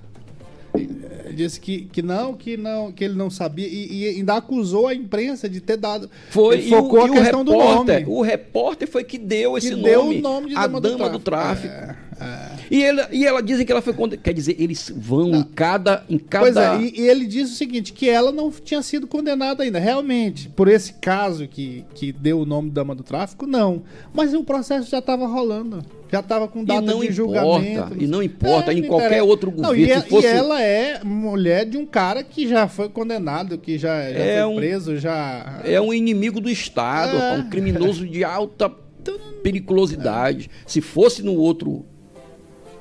[1.36, 4.96] Disse que, que não, que não, que ele não sabia e, e ainda acusou a
[4.96, 6.10] imprensa de ter dado.
[6.30, 8.06] Foi ele focou e o, a questão repórter, do nome.
[8.08, 9.90] O repórter foi que deu esse que nome.
[9.90, 11.68] Deu o nome de a dama, dama do tráfico.
[11.68, 11.74] Do tráfico.
[11.74, 12.56] É, é.
[12.72, 14.22] E, ele, e ela dizem que ela foi condenada.
[14.24, 15.40] Quer dizer, eles vão não.
[15.40, 16.04] em cada.
[16.10, 16.46] Em cada...
[16.46, 19.80] Pois é, e, e, ele diz o seguinte: que ela não tinha sido condenada ainda.
[19.80, 23.84] Realmente, por esse caso que, que deu o nome dama do tráfico, não.
[24.14, 25.84] Mas o processo já estava rolando.
[26.12, 27.96] Já estava com data de importa, julgamento.
[28.00, 29.24] E não importa, é, em qualquer interessa.
[29.26, 29.76] outro governo.
[29.76, 30.28] Não, e, fosse...
[30.28, 34.42] e, ela é mulher de um cara que já foi condenado, que já, já é
[34.42, 35.62] foi um, preso, já.
[35.66, 37.34] É um inimigo do Estado, é.
[37.34, 38.70] um criminoso de alta
[39.44, 40.50] periculosidade.
[40.50, 40.64] É.
[40.66, 41.86] Se fosse no outro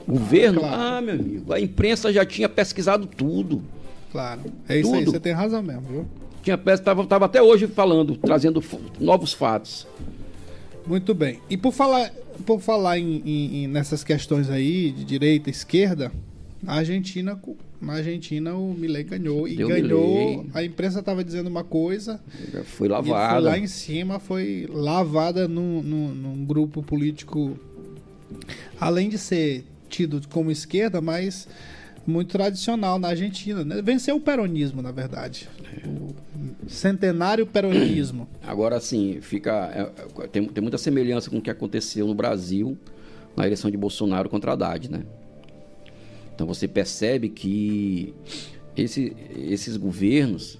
[0.07, 0.83] governo, claro.
[0.83, 3.62] ah, meu amigo, a imprensa já tinha pesquisado tudo.
[4.12, 4.43] Claro.
[4.69, 4.99] É isso tudo.
[4.99, 6.07] aí, você tem razão mesmo, viu?
[6.43, 8.62] Tinha estava até hoje falando, trazendo
[9.01, 9.87] novos fatos.
[10.87, 11.40] Muito bem.
[11.49, 12.12] E por falar,
[12.45, 16.12] por falar em, em, nessas questões aí de direita e esquerda,
[16.67, 17.40] a Argentina,
[17.81, 20.47] na Argentina o Milei ganhou e Deu ganhou.
[20.53, 22.21] A imprensa estava dizendo uma coisa,
[22.64, 23.35] foi lavada.
[23.35, 27.59] Foi lá em cima foi lavada num, num, num grupo político,
[28.79, 29.64] além de ser
[29.95, 31.47] tido como esquerda, mas
[32.07, 33.65] muito tradicional na Argentina.
[33.65, 33.81] Né?
[33.81, 35.49] Venceu o peronismo, na verdade.
[35.87, 36.15] O
[36.69, 38.29] centenário peronismo.
[38.43, 39.53] Agora, sim, fica.
[40.21, 42.77] É, tem, tem muita semelhança com o que aconteceu no Brasil
[43.37, 45.05] na eleição de Bolsonaro contra Haddad, né?
[46.35, 48.15] Então você percebe que
[48.77, 50.59] esse, esses governos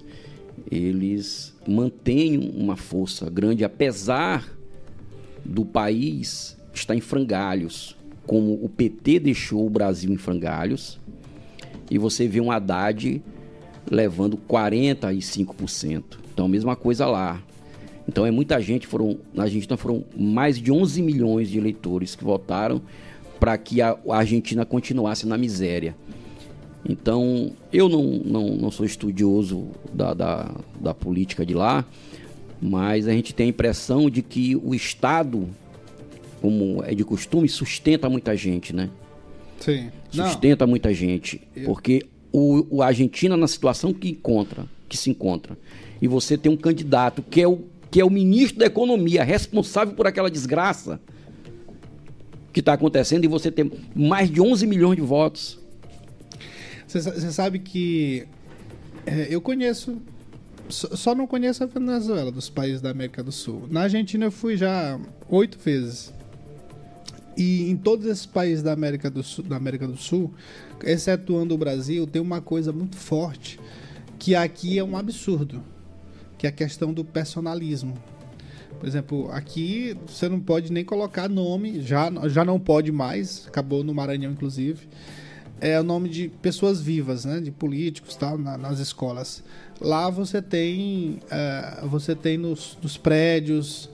[0.71, 4.49] eles mantêm uma força grande apesar
[5.45, 10.99] do país estar em frangalhos, como o PT deixou o Brasil em frangalhos,
[11.91, 13.23] e você vê um Haddad
[13.91, 16.03] levando 45%.
[16.33, 17.43] Então, a mesma coisa lá.
[18.09, 22.25] Então, é muita gente, foram, na Argentina foram mais de 11 milhões de eleitores que
[22.25, 22.83] votaram
[23.39, 25.97] para que a, Argentina continuasse na miséria.
[26.87, 31.85] Então, eu não, não, não sou estudioso da, da, da política de lá,
[32.61, 35.49] mas a gente tem a impressão de que o Estado,
[36.45, 38.91] como é de costume, sustenta muita gente, né?
[39.59, 39.91] Sim.
[40.11, 40.71] Sustenta Não.
[40.71, 41.41] muita gente.
[41.57, 41.65] Eu...
[41.65, 45.57] Porque o, o Argentina, na situação que encontra, que se encontra,
[46.03, 49.95] e você tem um candidato que é o que é o ministro da Economia, responsável
[49.95, 51.01] por aquela desgraça
[52.53, 55.59] que está acontecendo e você ter mais de 11 milhões de votos.
[56.87, 58.27] Você sabe que
[59.07, 59.97] é, eu conheço,
[60.69, 63.67] só não conheço a Venezuela, dos países da América do Sul.
[63.71, 66.13] Na Argentina eu fui já oito vezes.
[67.37, 70.33] E em todos esses países da América do Sul, da América do Sul
[70.85, 73.59] excetuando o Brasil, tem uma coisa muito forte
[74.19, 75.63] que aqui é um absurdo,
[76.39, 77.95] que é a questão do personalismo.
[78.79, 83.85] Por exemplo, aqui você não pode nem colocar nome, já, já não pode mais, acabou
[83.85, 84.89] no Maranhão, inclusive.
[85.61, 87.41] É o nome de pessoas vivas, né?
[87.41, 89.43] De políticos tal, na, nas escolas.
[89.81, 93.89] Lá você tem, uh, você tem nos, nos prédios,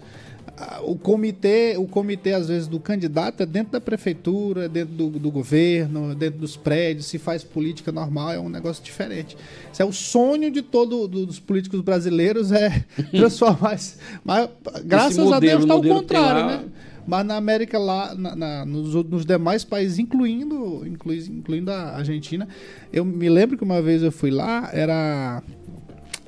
[0.83, 5.31] o comitê, o comitê às vezes do candidato é dentro da prefeitura, dentro do, do,
[5.31, 9.37] governo, dentro dos prédios, se faz política normal, é um negócio diferente.
[9.73, 13.97] Isso é o sonho de todos dos políticos brasileiros é transformar isso.
[14.25, 14.49] Mas
[14.85, 16.65] graças modelo, a Deus está o contrário, né?
[17.07, 22.47] Mas na América lá, na, na, nos, nos, demais países, incluindo, inclui, incluindo a Argentina,
[22.93, 25.43] eu me lembro que uma vez eu fui lá, era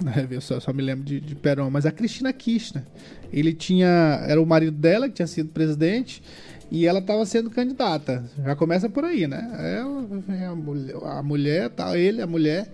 [0.30, 2.84] eu só, só, me lembro de, de Perón, mas a Cristina Kirchner.
[3.32, 4.24] Ele tinha.
[4.26, 6.22] Era o marido dela que tinha sido presidente
[6.70, 8.24] e ela estava sendo candidata.
[8.42, 9.76] Já começa por aí, né?
[9.78, 12.72] Ela, a mulher, a mulher tá, ele, a mulher.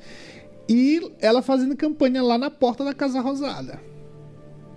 [0.68, 3.80] E ela fazendo campanha lá na porta da Casa Rosada.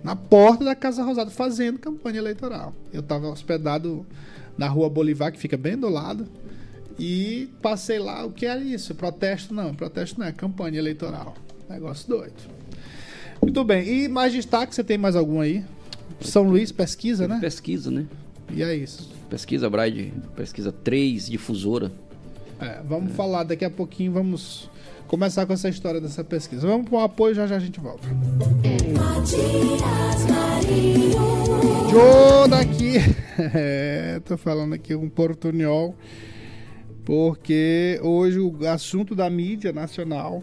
[0.02, 2.74] Na porta da Casa Rosada, fazendo campanha eleitoral.
[2.92, 4.04] Eu estava hospedado
[4.58, 6.26] na rua Bolivar, que fica bem do lado.
[6.98, 8.94] E passei lá, o que era isso?
[8.94, 11.34] Protesto não, protesto não é campanha eleitoral.
[11.72, 12.34] Negócio doido.
[13.40, 14.04] Muito bem.
[14.04, 15.64] E mais destaque, você tem mais algum aí?
[16.20, 17.38] São Luís, pesquisa, né?
[17.40, 18.06] Pesquisa, né?
[18.50, 19.10] E é isso.
[19.30, 21.90] Pesquisa Braille, pesquisa 3, difusora.
[22.60, 23.14] É, vamos é.
[23.14, 24.70] falar daqui a pouquinho, vamos
[25.08, 26.66] começar com essa história dessa pesquisa.
[26.66, 28.06] Vamos para o apoio, já já a gente volta.
[31.90, 32.98] Jô daqui.
[33.54, 35.96] É, tô falando aqui um portunhol,
[37.02, 40.42] porque hoje o assunto da mídia nacional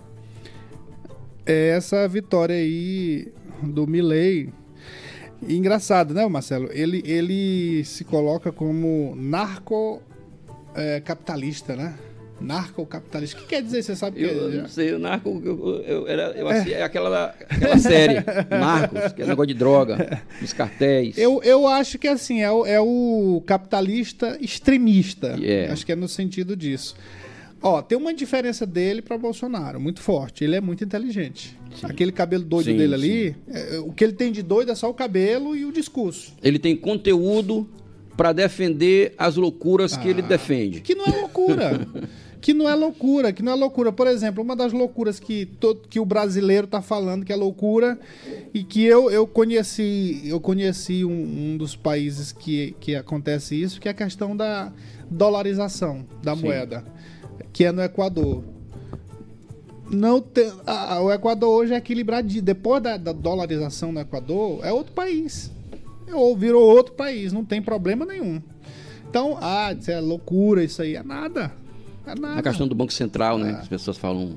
[1.51, 3.27] é essa vitória aí
[3.63, 4.49] do Milley.
[5.47, 6.69] engraçado, né, Marcelo?
[6.71, 10.01] Ele, ele se coloca como narco
[10.75, 11.95] é, capitalista, né?
[12.39, 13.37] Narco-capitalista.
[13.37, 13.83] O que quer dizer?
[13.83, 14.61] Você sabe eu, que é?
[14.61, 16.71] não sei, o narco, eu, eu, era, eu é.
[16.71, 21.17] é aquela, aquela série, Narcos, que é negócio de droga, dos cartéis.
[21.17, 25.35] Eu, eu acho que assim, é o, é o capitalista extremista.
[25.37, 25.73] Yeah.
[25.73, 26.95] Acho que é no sentido disso.
[27.61, 30.43] Ó, tem uma diferença dele para Bolsonaro, muito forte.
[30.43, 31.57] Ele é muito inteligente.
[31.75, 31.87] Sim.
[31.87, 34.89] Aquele cabelo doido sim, dele ali, é, o que ele tem de doido é só
[34.89, 36.33] o cabelo e o discurso.
[36.41, 37.69] Ele tem conteúdo
[38.15, 40.81] para defender as loucuras ah, que ele ah, defende.
[40.81, 41.87] Que não é loucura.
[42.41, 43.91] que não é loucura, que não é loucura.
[43.91, 47.99] Por exemplo, uma das loucuras que, todo, que o brasileiro está falando que é loucura
[48.53, 51.11] e que eu, eu conheci, eu conheci um,
[51.53, 54.71] um, dos países que, que acontece isso, que é a questão da
[55.09, 56.43] dolarização da Sim.
[56.43, 56.98] moeda
[57.51, 58.43] que é no Equador.
[59.89, 62.27] Não tem, a, o Equador hoje é equilibrado.
[62.41, 65.51] Depois da, da, dolarização no Equador, é outro país.
[66.11, 68.41] Ou virou outro país, não tem problema nenhum.
[69.09, 71.51] Então, ah, isso é loucura, isso aí é nada.
[72.05, 72.39] É nada.
[72.39, 73.51] A questão do Banco Central, né?
[73.51, 73.53] É.
[73.55, 74.35] As pessoas falam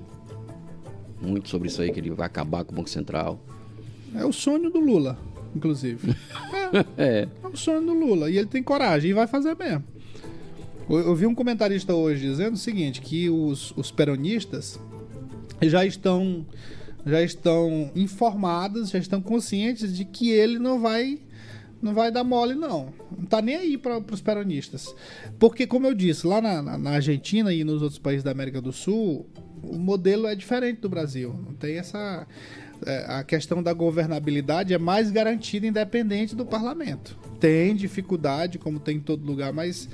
[1.20, 3.38] muito sobre isso aí, que ele vai acabar com o Banco Central.
[4.14, 5.18] É o sonho do Lula,
[5.54, 6.14] inclusive.
[6.96, 7.28] é.
[7.42, 8.30] é o sonho do Lula.
[8.30, 9.84] E ele tem coragem e vai fazer mesmo.
[10.98, 14.78] Eu vi um comentarista hoje dizendo o seguinte, que os, os peronistas
[15.62, 16.46] já estão
[17.05, 21.18] já estão informados, já estão conscientes de que ele não vai
[21.81, 22.92] não vai dar mole não.
[23.16, 24.94] Não tá nem aí para os peronistas.
[25.38, 28.72] Porque como eu disse, lá na, na, Argentina e nos outros países da América do
[28.72, 29.26] Sul,
[29.62, 31.35] o modelo é diferente do Brasil.
[31.44, 32.24] Não tem essa
[32.85, 37.18] é, a questão da governabilidade é mais garantida independente do parlamento.
[37.40, 39.88] Tem dificuldade, como tem em todo lugar, mas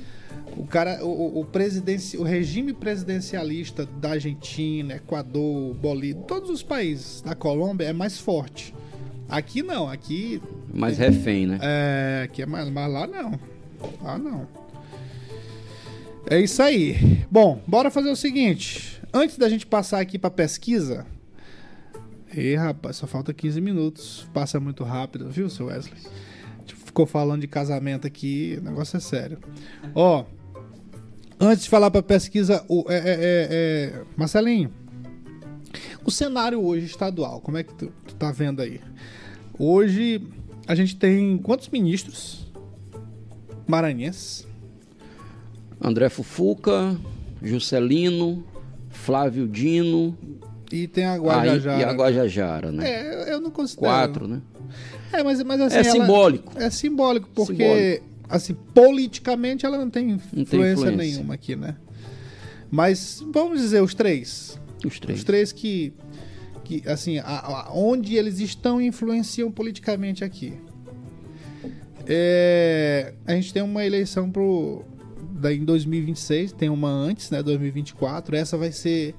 [0.57, 7.21] o cara, o, o, presidenci, o regime presidencialista da Argentina, Equador, Bolívia, todos os países
[7.21, 8.75] da Colômbia é mais forte.
[9.29, 10.41] Aqui não, aqui.
[10.73, 11.59] Mais refém, né?
[11.61, 12.69] É, aqui é mais.
[12.71, 13.39] Mas lá não.
[14.03, 14.49] Lá não.
[16.31, 17.25] É isso aí.
[17.31, 19.01] Bom, bora fazer o seguinte.
[19.13, 21.07] Antes da gente passar aqui para pesquisa.
[22.35, 24.29] E rapaz, só falta 15 minutos.
[24.33, 26.01] Passa muito rápido, viu, seu Wesley?
[26.67, 29.39] Ficou falando de casamento aqui, o negócio é sério.
[29.95, 30.25] Ó,
[31.41, 34.73] Antes de falar para pesquisa, o, é, é, é, é, Marcelinho,
[36.05, 38.81] o cenário hoje estadual, como é que tu, tu tá vendo aí?
[39.57, 40.21] Hoje
[40.67, 42.51] a gente tem quantos ministros
[43.67, 44.47] maranhenses?
[45.81, 46.97] André Fufuca,
[47.41, 48.45] Juscelino,
[48.91, 50.19] Flávio Dino,
[50.73, 51.77] E tem a Guajajara.
[51.77, 52.91] Ah, e, a Guajajara, né?
[52.91, 53.87] É, eu não considero.
[53.87, 54.43] Quatro, né?
[55.13, 55.77] É, mas, mas assim.
[55.77, 56.53] É simbólico.
[56.57, 58.08] É simbólico, porque, simbólico.
[58.29, 61.77] Assim, politicamente ela não tem influência, não tem influência nenhuma aqui, né?
[62.71, 64.61] Mas vamos dizer os três.
[64.85, 65.19] Os três.
[65.19, 65.93] Os três que,
[66.65, 70.55] que assim, a, a, onde eles estão influenciam politicamente aqui.
[72.07, 74.85] É, a gente tem uma eleição pro,
[75.31, 78.37] da, em 2026, tem uma antes, né, 2024.
[78.37, 79.15] Essa vai ser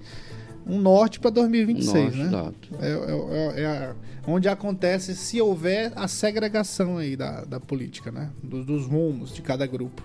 [0.66, 2.80] um norte para 2026, norte, né?
[2.80, 3.96] É, é, é, é,
[4.28, 8.30] onde acontece se houver a segregação aí da, da política, né?
[8.44, 10.04] Dos, dos rumos de cada grupo.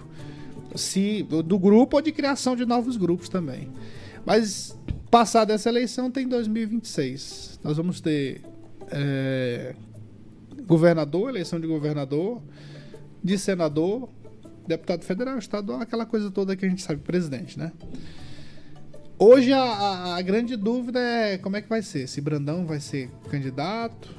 [0.75, 3.69] Se do grupo ou de criação de novos grupos também.
[4.27, 4.77] Mas
[5.11, 7.61] passada essa eleição tem 2026.
[7.63, 8.43] Nós vamos ter
[8.91, 9.75] é,
[10.67, 12.43] governador, eleição de governador,
[13.23, 14.09] de senador,
[14.67, 17.73] deputado federal, estadual, aquela coisa toda que a gente sabe, presidente, né?
[19.27, 22.07] Hoje a, a, a, grande dúvida é como é que vai ser.
[22.07, 24.11] Se Brandão vai ser candidato.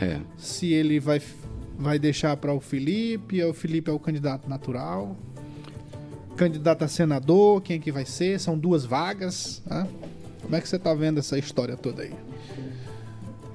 [0.00, 0.18] É.
[0.36, 1.22] Se ele vai,
[1.78, 3.40] vai deixar para o Felipe.
[3.44, 5.16] O Felipe é o candidato natural.
[6.34, 8.40] Candidato a senador, quem é que vai ser?
[8.40, 9.62] São duas vagas.
[9.64, 9.86] Né?
[10.42, 12.12] Como é que você está vendo essa história toda aí?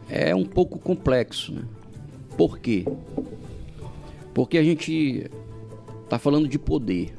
[0.07, 1.63] É um pouco complexo, né?
[2.37, 2.85] Por quê?
[4.33, 5.29] Porque a gente
[6.05, 7.13] está falando de poder.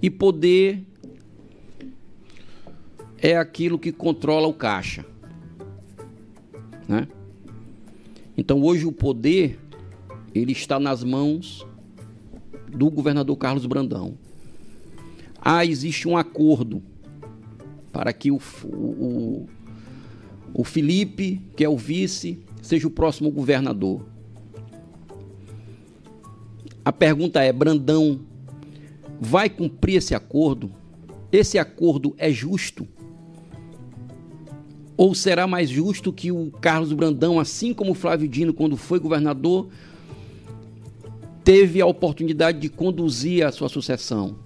[0.00, 0.86] E poder
[3.22, 5.04] é aquilo que controla o caixa.
[6.88, 7.06] Né?
[8.36, 9.58] Então hoje o poder
[10.34, 11.66] ele está nas mãos
[12.68, 14.16] do governador Carlos Brandão.
[15.40, 16.82] Ah, existe um acordo
[17.92, 19.48] para que o, o,
[20.54, 24.06] o Felipe, que é o vice, seja o próximo governador.
[26.84, 28.20] A pergunta é: Brandão
[29.20, 30.72] vai cumprir esse acordo?
[31.32, 32.86] Esse acordo é justo?
[35.00, 38.98] Ou será mais justo que o Carlos Brandão, assim como o Flávio Dino, quando foi
[38.98, 39.68] governador,
[41.42, 44.36] teve a oportunidade de conduzir a sua sucessão?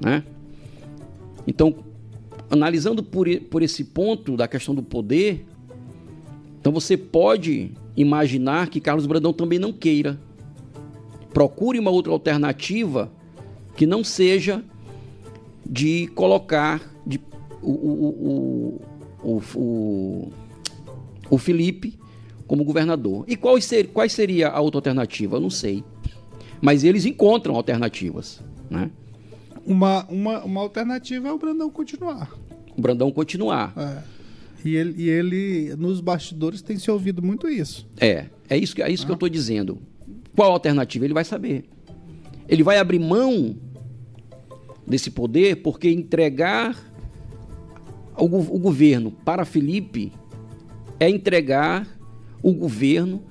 [0.00, 0.22] Né?
[1.44, 1.74] Então,
[2.48, 5.44] analisando por, por esse ponto da questão do poder,
[6.60, 10.20] então você pode imaginar que Carlos Brandão também não queira.
[11.34, 13.10] Procure uma outra alternativa
[13.76, 14.62] que não seja
[15.68, 16.94] de colocar
[17.62, 18.80] o,
[19.22, 20.32] o, o,
[21.30, 21.98] o, Felipe
[22.46, 23.24] como governador.
[23.26, 25.36] E qual, ser, qual seria a outra alternativa?
[25.36, 25.84] Eu não sei.
[26.60, 28.42] Mas eles encontram alternativas.
[28.70, 28.90] Né?
[29.64, 32.32] Uma, uma, uma alternativa é o Brandão continuar.
[32.76, 33.72] O Brandão continuar.
[33.76, 34.18] É.
[34.64, 37.86] E ele, e ele, nos bastidores, tem se ouvido muito isso.
[38.00, 39.06] É, é isso, é isso ah.
[39.06, 39.78] que eu estou dizendo.
[40.34, 41.04] Qual alternativa?
[41.04, 41.64] Ele vai saber.
[42.48, 43.56] Ele vai abrir mão
[44.86, 46.76] desse poder porque entregar
[48.18, 50.12] o, o governo para Felipe
[50.98, 51.86] é entregar
[52.42, 53.22] o governo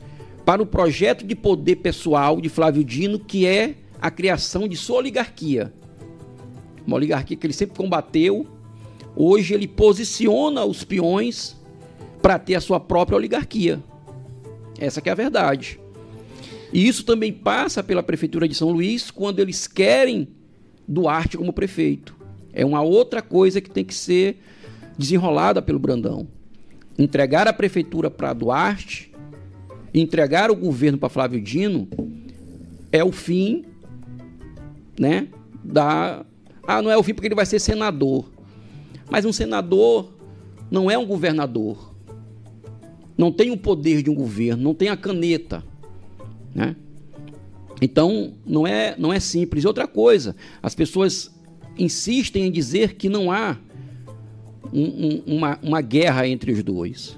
[0.45, 4.99] para o projeto de poder pessoal de Flávio Dino, que é a criação de sua
[4.99, 5.73] oligarquia.
[6.85, 8.47] Uma oligarquia que ele sempre combateu.
[9.15, 11.57] Hoje ele posiciona os peões
[12.21, 13.83] para ter a sua própria oligarquia.
[14.79, 15.79] Essa é a verdade.
[16.71, 20.29] E isso também passa pela prefeitura de São Luís quando eles querem
[20.87, 22.15] Duarte como prefeito.
[22.53, 24.39] É uma outra coisa que tem que ser
[24.97, 26.27] desenrolada pelo Brandão.
[26.97, 29.11] Entregar a prefeitura para Duarte,
[29.93, 31.87] entregar o governo para Flávio Dino,
[32.91, 33.65] é o fim,
[34.99, 35.27] né?
[35.63, 36.25] Da.
[36.65, 38.29] Ah, não é o fim porque ele vai ser senador.
[39.09, 40.11] Mas um senador
[40.69, 41.95] não é um governador.
[43.17, 45.63] Não tem o poder de um governo, não tem a caneta,
[46.53, 46.75] né?
[47.81, 49.65] Então, não é, não é simples.
[49.65, 51.31] Outra coisa, as pessoas
[51.77, 53.57] insistem em dizer que não há
[54.73, 57.17] um, um, uma, uma guerra entre os dois,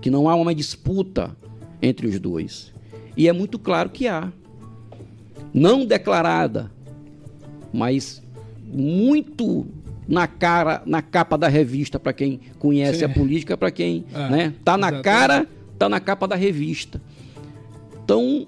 [0.00, 1.36] que não há uma disputa
[1.80, 2.72] entre os dois.
[3.16, 4.32] E é muito claro que há.
[5.52, 6.70] Não declarada,
[7.72, 8.22] mas
[8.64, 9.66] muito
[10.06, 13.04] na cara, na capa da revista para quem conhece Sim.
[13.06, 15.04] a política, para quem, é, né, tá na exatamente.
[15.04, 15.46] cara,
[15.78, 17.00] tá na capa da revista.
[18.04, 18.46] Então,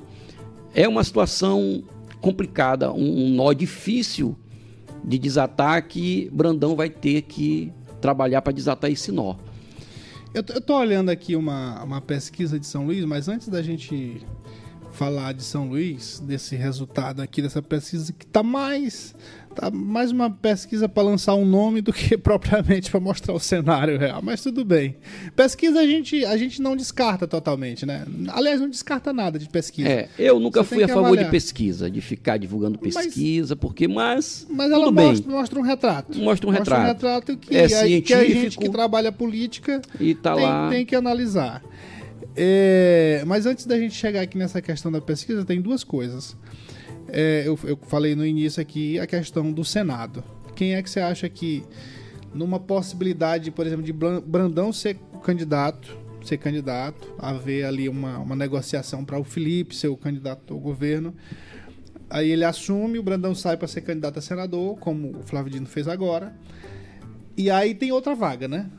[0.75, 1.83] é uma situação
[2.21, 4.37] complicada, um, um nó difícil
[5.03, 9.37] de desatar que Brandão vai ter que trabalhar para desatar esse nó.
[10.35, 14.23] Eu, eu tô olhando aqui uma, uma pesquisa de São Luís, mas antes da gente
[14.99, 19.15] falar de São Luís, desse resultado aqui dessa pesquisa que está mais
[19.55, 23.97] tá mais uma pesquisa para lançar um nome do que propriamente para mostrar o cenário
[23.97, 24.97] real, mas tudo bem.
[25.37, 28.05] Pesquisa a gente a gente não descarta totalmente, né?
[28.31, 29.89] Aliás, não descarta nada de pesquisa.
[29.89, 31.27] É, eu nunca Você fui a favor avaliar.
[31.27, 36.19] de pesquisa, de ficar divulgando pesquisa, mas, porque mas mas ela mostra, mostra, um retrato.
[36.19, 36.81] Mostra um retrato.
[36.81, 40.43] Mostra um retrato que, é científico, que a gente que trabalha política e tá tem,
[40.43, 40.71] lá.
[40.71, 41.63] tem que analisar.
[42.41, 46.37] É, mas antes da gente chegar aqui nessa questão da pesquisa, tem duas coisas.
[47.09, 50.23] É, eu, eu falei no início aqui a questão do Senado.
[50.55, 51.65] Quem é que você acha que,
[52.33, 59.05] numa possibilidade, por exemplo, de Brandão ser candidato, ser candidato, haver ali uma, uma negociação
[59.05, 61.17] para o Felipe ser o candidato ao governo,
[62.09, 65.67] aí ele assume, o Brandão sai para ser candidato a senador, como o Flávio Dino
[65.67, 66.37] fez agora,
[67.37, 68.71] e aí tem outra vaga, né?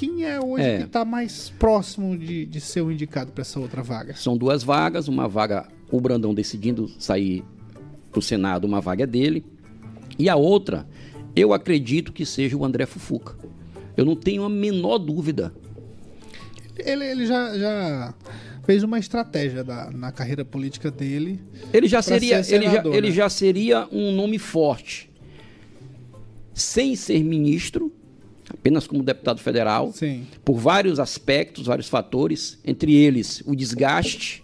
[0.00, 0.78] Quem é hoje é.
[0.78, 4.16] que está mais próximo de, de ser o indicado para essa outra vaga?
[4.16, 7.44] São duas vagas, uma vaga, o Brandão decidindo sair
[8.10, 9.44] para o Senado, uma vaga é dele,
[10.18, 10.88] e a outra,
[11.36, 13.36] eu acredito que seja o André Fufuca.
[13.94, 15.52] Eu não tenho a menor dúvida.
[16.78, 18.14] Ele, ele já, já
[18.64, 21.38] fez uma estratégia da, na carreira política dele.
[21.74, 22.96] Ele já seria, senador, ele, já, né?
[22.96, 25.10] ele já seria um nome forte.
[26.54, 27.92] Sem ser ministro,
[28.52, 30.26] apenas como deputado federal, Sim.
[30.44, 34.42] por vários aspectos, vários fatores, entre eles o desgaste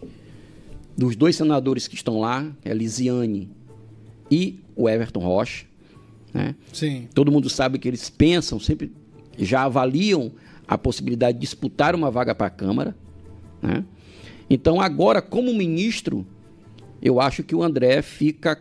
[0.97, 3.51] dos dois senadores que estão lá, é a Lisiane
[4.31, 5.67] e o Everton Rocha.
[6.33, 6.55] Né?
[6.73, 7.09] Sim.
[7.13, 8.93] Todo mundo sabe que eles pensam, sempre
[9.39, 10.33] já avaliam
[10.67, 12.97] a possibilidade de disputar uma vaga para a Câmara.
[13.61, 13.85] Né?
[14.49, 16.27] Então, agora, como ministro,
[17.03, 18.61] eu acho que o André fica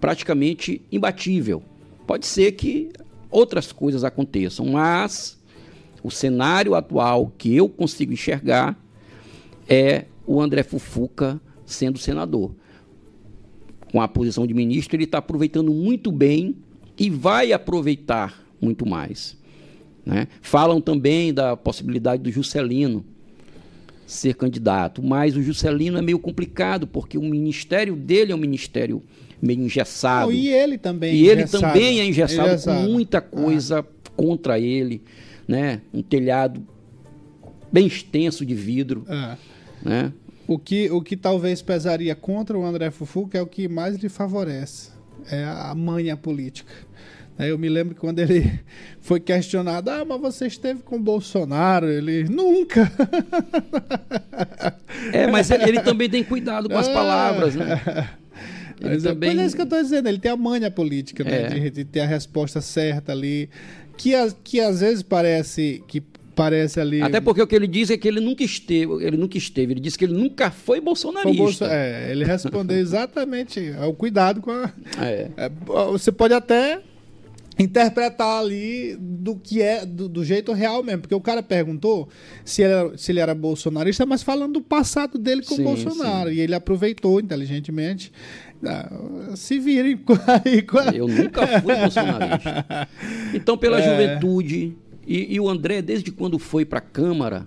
[0.00, 1.62] praticamente imbatível.
[2.06, 2.90] Pode ser que
[3.32, 5.40] outras coisas aconteçam, mas
[6.02, 8.78] o cenário atual que eu consigo enxergar
[9.68, 12.54] é o André Fufuca sendo senador.
[13.90, 16.56] Com a posição de ministro, ele está aproveitando muito bem
[16.98, 19.36] e vai aproveitar muito mais.
[20.04, 20.28] Né?
[20.40, 23.04] Falam também da possibilidade do Juscelino
[24.06, 29.02] ser candidato, mas o Juscelino é meio complicado, porque o ministério dele é um ministério
[29.42, 30.30] meio engessado.
[30.30, 31.14] Não, e ele também.
[31.14, 32.86] E ele também é engessado, engessado.
[32.86, 34.10] com muita coisa ah.
[34.16, 35.02] contra ele,
[35.48, 35.80] né?
[35.92, 36.64] Um telhado
[37.72, 39.36] bem extenso de vidro, ah.
[39.82, 40.12] né?
[40.46, 43.96] O que, o que talvez pesaria contra o André Fufu, que é o que mais
[43.96, 44.90] lhe favorece,
[45.30, 46.72] é a manha política.
[47.38, 48.60] Eu me lembro quando ele
[49.00, 52.92] foi questionado, ah, mas você esteve com o Bolsonaro, ele nunca.
[55.12, 56.92] É, mas ele também tem cuidado com as é.
[56.92, 57.80] palavras, né?
[58.82, 59.38] Ele mas, é, também...
[59.38, 61.42] é isso que eu estou dizendo, ele tem a manha política, né?
[61.42, 61.48] É.
[61.48, 63.48] De, de, ter a resposta certa ali,
[63.96, 66.02] que, a, que às vezes parece que
[66.34, 67.02] parece ali.
[67.02, 69.80] Até porque o que ele diz é que ele nunca esteve, ele nunca esteve, ele
[69.80, 71.28] disse que ele nunca foi bolsonarista.
[71.28, 71.64] Foi Bolso...
[71.64, 74.72] É, ele respondeu exatamente é o cuidado com a.
[75.00, 75.28] É.
[75.36, 75.50] É,
[75.90, 76.80] você pode até
[77.58, 82.08] interpretar ali do que é do, do, jeito real mesmo, porque o cara perguntou
[82.44, 86.30] se ele, era, se ele era bolsonarista, mas falando do passado dele com o Bolsonaro,
[86.30, 86.36] sim.
[86.36, 88.10] e ele aproveitou inteligentemente
[89.36, 90.00] se virem
[90.44, 90.64] aí.
[90.94, 92.88] Eu nunca fui bolsonarista.
[93.34, 93.82] Então, pela é.
[93.82, 97.46] juventude, e, e, o André, desde quando foi para a Câmara,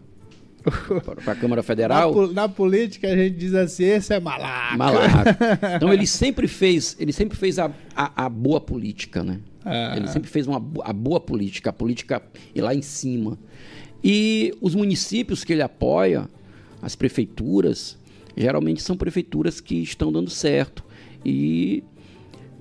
[1.23, 2.27] para a Câmara Federal.
[2.27, 4.77] Na, na, política a gente diz assim, esse é malaco.
[4.77, 5.29] Malaco.
[5.75, 9.39] Então ele sempre fez, ele sempre fez a, a, a boa política, né?
[9.63, 9.95] Ah.
[9.95, 12.21] Ele sempre fez uma, a boa política, a política
[12.53, 13.37] ir lá em cima.
[14.03, 16.29] E os municípios que ele apoia,
[16.81, 17.97] as prefeituras,
[18.37, 20.84] geralmente são prefeituras que estão dando certo.
[21.25, 21.83] E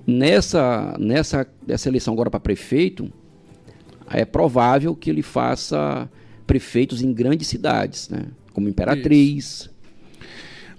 [0.07, 3.11] nessa, nessa, nessa eleição agora para prefeito,
[4.09, 6.09] é provável que ele faça
[6.47, 8.27] prefeitos em grandes cidades, né?
[8.53, 9.69] como Imperatriz.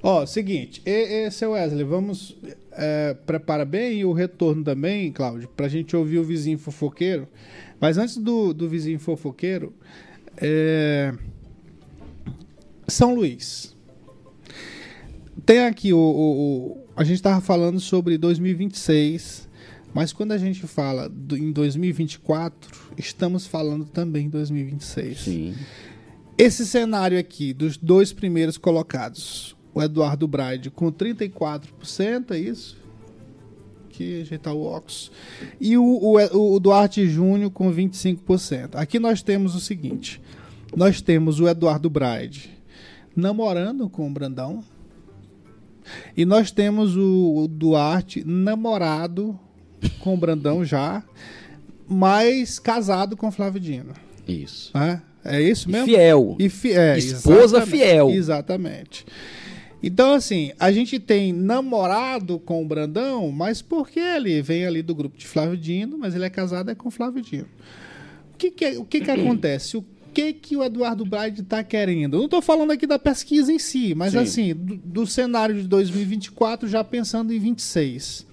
[0.03, 2.37] Ó, oh, seguinte, e, e, seu Wesley, vamos
[2.73, 7.27] é, prepara bem o retorno também, Cláudio, para a gente ouvir o vizinho fofoqueiro.
[7.81, 9.75] Mas antes do, do vizinho fofoqueiro,
[10.37, 11.13] é...
[12.87, 13.75] São Luís.
[15.45, 19.49] Tem aqui o, o, o a gente estava falando sobre 2026,
[19.93, 25.21] mas quando a gente fala do, em 2024, estamos falando também em 2026.
[25.21, 25.55] Sim.
[26.39, 32.77] Esse cenário aqui dos dois primeiros colocados, o Eduardo Braide com 34%, é isso?
[33.87, 35.11] Aqui, ajeitar o óculos.
[35.61, 38.71] E o, o, o Duarte Júnior com 25%.
[38.75, 40.21] Aqui nós temos o seguinte:
[40.75, 42.51] nós temos o Eduardo Braide
[43.17, 44.63] namorando com o Brandão.
[46.17, 49.39] E nós temos o, o Duarte namorado
[50.01, 51.03] com o Brandão já,
[51.89, 53.93] mas casado com o Flávio Dino.
[54.27, 54.77] Isso.
[54.77, 55.89] É, é isso mesmo?
[55.89, 56.37] E fiel.
[56.39, 58.11] E fi é, Esposa exatamente, fiel.
[58.11, 59.07] Exatamente.
[59.83, 64.95] Então, assim, a gente tem namorado com o Brandão, mas porque ele vem ali do
[64.95, 67.49] grupo de Flávio Dino, mas ele é casado é com Flávio Dino.
[68.35, 69.77] O que, que, é, o que, que acontece?
[69.77, 69.85] O
[70.17, 72.15] que, que o Eduardo Braide está querendo?
[72.15, 74.19] Eu não estou falando aqui da pesquisa em si, mas Sim.
[74.19, 78.27] assim, do, do, cenário de 2024, já pensando em 26.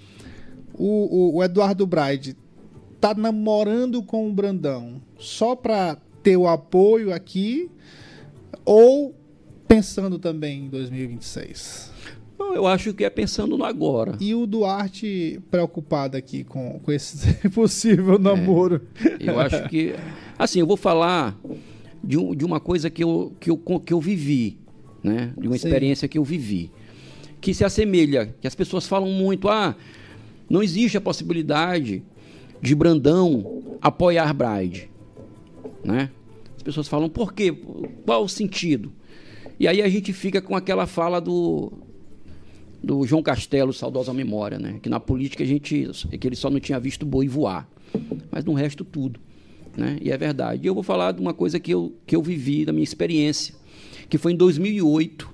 [0.76, 2.38] O, o, o Eduardo Braide
[3.02, 7.70] tá namorando com o Brandão só para ter o apoio aqui
[8.64, 9.14] ou
[9.68, 11.92] pensando também em 2026?
[12.40, 14.16] Eu acho que é pensando no agora.
[14.22, 18.82] E o Duarte preocupado aqui com, com esse possível namoro.
[19.20, 19.96] É, eu acho que.
[20.38, 21.38] Assim, eu vou falar
[22.04, 24.58] de, um, de uma coisa que eu, que, eu, que eu vivi,
[25.04, 25.34] né?
[25.38, 25.68] De uma Sim.
[25.68, 26.72] experiência que eu vivi.
[27.40, 29.76] Que se assemelha, que as pessoas falam muito, ah,
[30.50, 32.04] não existe a possibilidade
[32.62, 34.90] de Brandão apoiar Bride.
[35.84, 36.10] Né?
[36.56, 37.52] As pessoas falam, por quê?
[38.06, 38.92] Qual o sentido?
[39.60, 41.74] E aí a gente fica com aquela fala do,
[42.82, 44.80] do João Castelo, saudosa memória, né?
[44.82, 45.90] Que na política a gente,
[46.20, 47.68] que ele só não tinha visto boi voar,
[48.32, 49.20] mas no resto tudo,
[49.76, 49.98] né?
[50.02, 50.64] E é verdade.
[50.64, 53.56] E eu vou falar de uma coisa que eu, que eu vivi, da minha experiência,
[54.10, 55.34] que foi em 2008,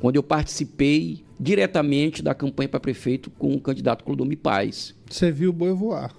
[0.00, 4.94] quando eu participei diretamente da campanha para prefeito com o candidato Clodomir Paz.
[5.08, 6.14] Você viu o boi voar?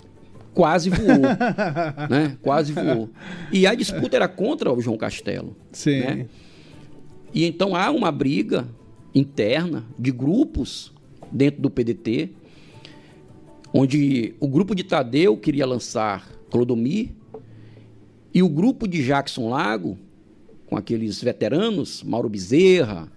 [0.53, 1.21] Quase voou,
[2.09, 2.37] né?
[2.41, 3.09] Quase voou.
[3.51, 5.55] E a disputa era contra o João Castelo.
[5.71, 5.99] Sim.
[5.99, 6.25] Né?
[7.33, 8.67] E então há uma briga
[9.13, 10.93] interna de grupos
[11.31, 12.29] dentro do PDT,
[13.73, 17.09] onde o grupo de Tadeu queria lançar Clodomir
[18.35, 19.97] e o grupo de Jackson Lago,
[20.65, 23.09] com aqueles veteranos, Mauro Bezerra,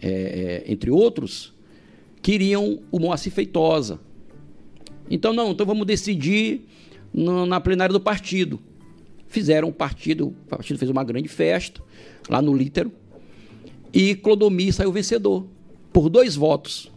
[0.00, 1.52] é, é, entre outros,
[2.22, 3.98] queriam o Moacir Feitosa.
[5.10, 6.64] Então, não, então vamos decidir
[7.12, 8.60] no, na plenária do partido.
[9.26, 11.82] Fizeram o partido, o partido fez uma grande festa
[12.28, 12.92] lá no Lítero,
[13.92, 15.44] e Clodomir saiu vencedor,
[15.92, 16.88] por dois votos.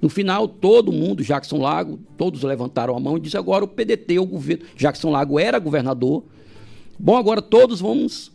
[0.00, 4.18] No final, todo mundo, Jackson Lago, todos levantaram a mão e disseram: agora o PDT,
[4.18, 4.64] o governo.
[4.76, 6.22] Jackson Lago era governador.
[6.98, 8.32] Bom, agora todos vamos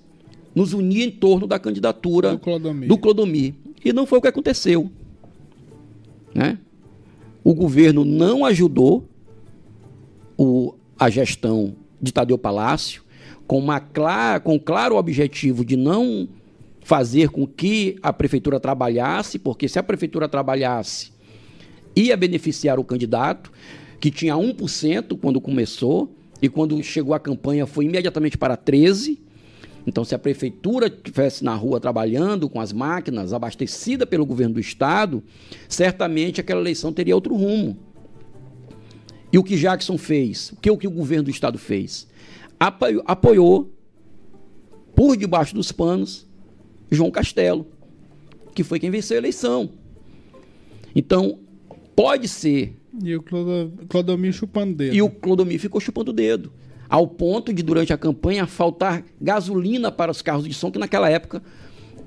[0.53, 2.89] nos unir em torno da candidatura do Clodomir.
[2.89, 3.53] Do Clodomir.
[3.83, 4.91] E não foi o que aconteceu.
[6.33, 6.57] Né?
[7.43, 9.07] O governo não ajudou
[10.37, 13.03] o, a gestão de Tadeu Palácio
[13.47, 16.27] com, uma clara, com claro objetivo de não
[16.81, 21.11] fazer com que a prefeitura trabalhasse, porque se a prefeitura trabalhasse,
[21.95, 23.51] ia beneficiar o candidato,
[23.99, 29.19] que tinha 1% quando começou, e quando chegou a campanha foi imediatamente para 13%.
[29.85, 34.59] Então, se a prefeitura estivesse na rua trabalhando com as máquinas, abastecida pelo governo do
[34.59, 35.23] estado,
[35.67, 37.77] certamente aquela eleição teria outro rumo.
[39.33, 40.51] E o que Jackson fez?
[40.51, 42.07] O que o, que o governo do estado fez?
[42.59, 43.73] Apoiou, apoiou
[44.95, 46.27] por debaixo dos panos
[46.91, 47.65] João Castelo,
[48.53, 49.71] que foi quem venceu a eleição.
[50.95, 51.39] Então,
[52.01, 52.75] pode ser.
[53.03, 54.95] E o Clodomir chupando o dedo.
[54.95, 56.51] E o Clodomir ficou chupando o dedo.
[56.89, 61.09] Ao ponto de, durante a campanha, faltar gasolina para os carros de som, que naquela
[61.09, 61.41] época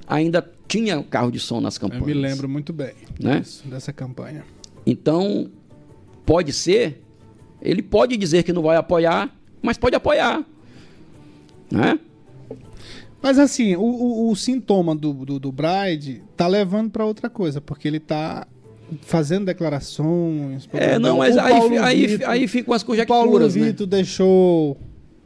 [0.06, 2.08] ainda tinha carro de som nas campanhas.
[2.08, 3.40] Eu me lembro muito bem né?
[3.40, 4.44] disso, dessa campanha.
[4.84, 5.50] Então,
[6.26, 7.02] pode ser,
[7.62, 10.44] ele pode dizer que não vai apoiar, mas pode apoiar.
[11.70, 11.98] Né?
[13.22, 17.58] Mas assim, o, o, o sintoma do, do, do Bride tá levando para outra coisa,
[17.58, 18.46] porque ele tá
[19.02, 20.68] fazendo declarações.
[20.72, 23.24] É, não, mas aí, aí, aí ficam as conjecturas.
[23.24, 23.48] Paulo né?
[23.48, 24.76] Vitor deixou.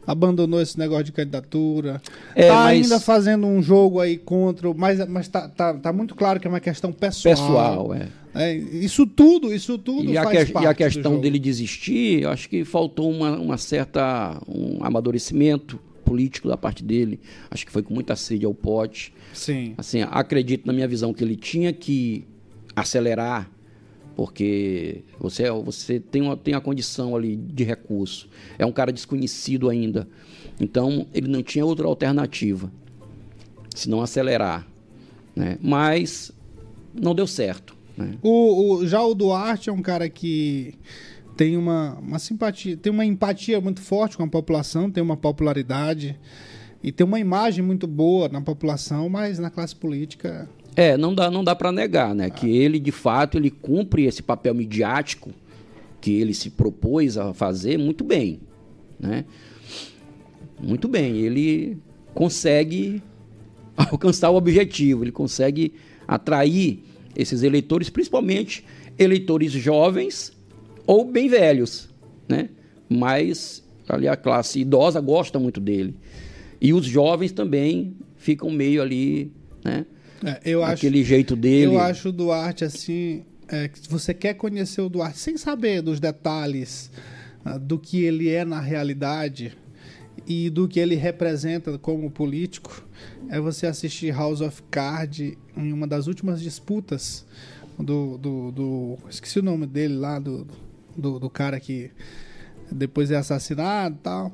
[0.07, 2.01] Abandonou esse negócio de candidatura.
[2.35, 2.85] É, tá mas...
[2.85, 4.73] ainda fazendo um jogo aí contra.
[4.73, 7.35] Mas, mas tá, tá, tá muito claro que é uma questão pessoal.
[7.35, 8.09] Pessoal, é.
[8.35, 12.49] é isso tudo, isso tudo e a, que, e a questão dele desistir, eu acho
[12.49, 17.21] que faltou uma, uma certa um amadurecimento político da parte dele.
[17.51, 19.13] Acho que foi com muita sede ao pote.
[19.35, 19.75] Sim.
[19.77, 22.25] Assim, acredito na minha visão que ele tinha que
[22.81, 23.51] acelerar,
[24.17, 28.29] porque você, você tem, uma, tem a condição ali de recurso.
[28.59, 30.09] É um cara desconhecido ainda.
[30.61, 32.71] Então, ele não tinha outra alternativa,
[33.75, 34.67] senão acelerar.
[35.37, 35.57] Né?
[35.63, 36.33] Mas
[36.93, 37.77] não deu certo.
[37.97, 38.19] Né?
[38.23, 40.75] O, o, já o Duarte é um cara que
[41.37, 46.19] tem uma, uma simpatia, tem uma empatia muito forte com a população, tem uma popularidade
[46.83, 50.49] e tem uma imagem muito boa na população, mas na classe política
[50.79, 52.27] é, não dá, não dá para negar, né?
[52.27, 52.31] Ah.
[52.31, 55.33] Que ele, de fato, ele cumpre esse papel midiático
[56.01, 58.39] que ele se propôs a fazer muito bem,
[58.97, 59.25] né?
[60.63, 61.79] Muito bem, ele
[62.15, 63.03] consegue
[63.77, 65.73] alcançar o objetivo, ele consegue
[66.07, 66.79] atrair
[67.17, 68.65] esses eleitores, principalmente
[68.97, 70.33] eleitores jovens
[70.87, 71.89] ou bem velhos,
[72.29, 72.51] né?
[72.89, 75.97] Mas ali a classe idosa gosta muito dele.
[76.61, 79.33] E os jovens também ficam meio ali,
[79.65, 79.85] né?
[80.25, 81.75] É, eu aquele acho, jeito dele.
[81.75, 83.25] Eu acho o Duarte assim.
[83.49, 86.91] É, você quer conhecer o Duarte sem saber dos detalhes
[87.47, 89.57] uh, do que ele é na realidade
[90.27, 92.87] e do que ele representa como político,
[93.31, 97.25] é você assistir House of Cards em uma das últimas disputas
[97.79, 98.19] do.
[98.19, 100.47] do, do esqueci o nome dele lá, do,
[100.97, 101.91] do, do cara que
[102.71, 104.33] depois é assassinado e tal.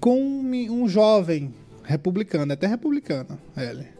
[0.00, 1.54] Com um, um jovem
[1.84, 3.99] republicano, até republicano, ele.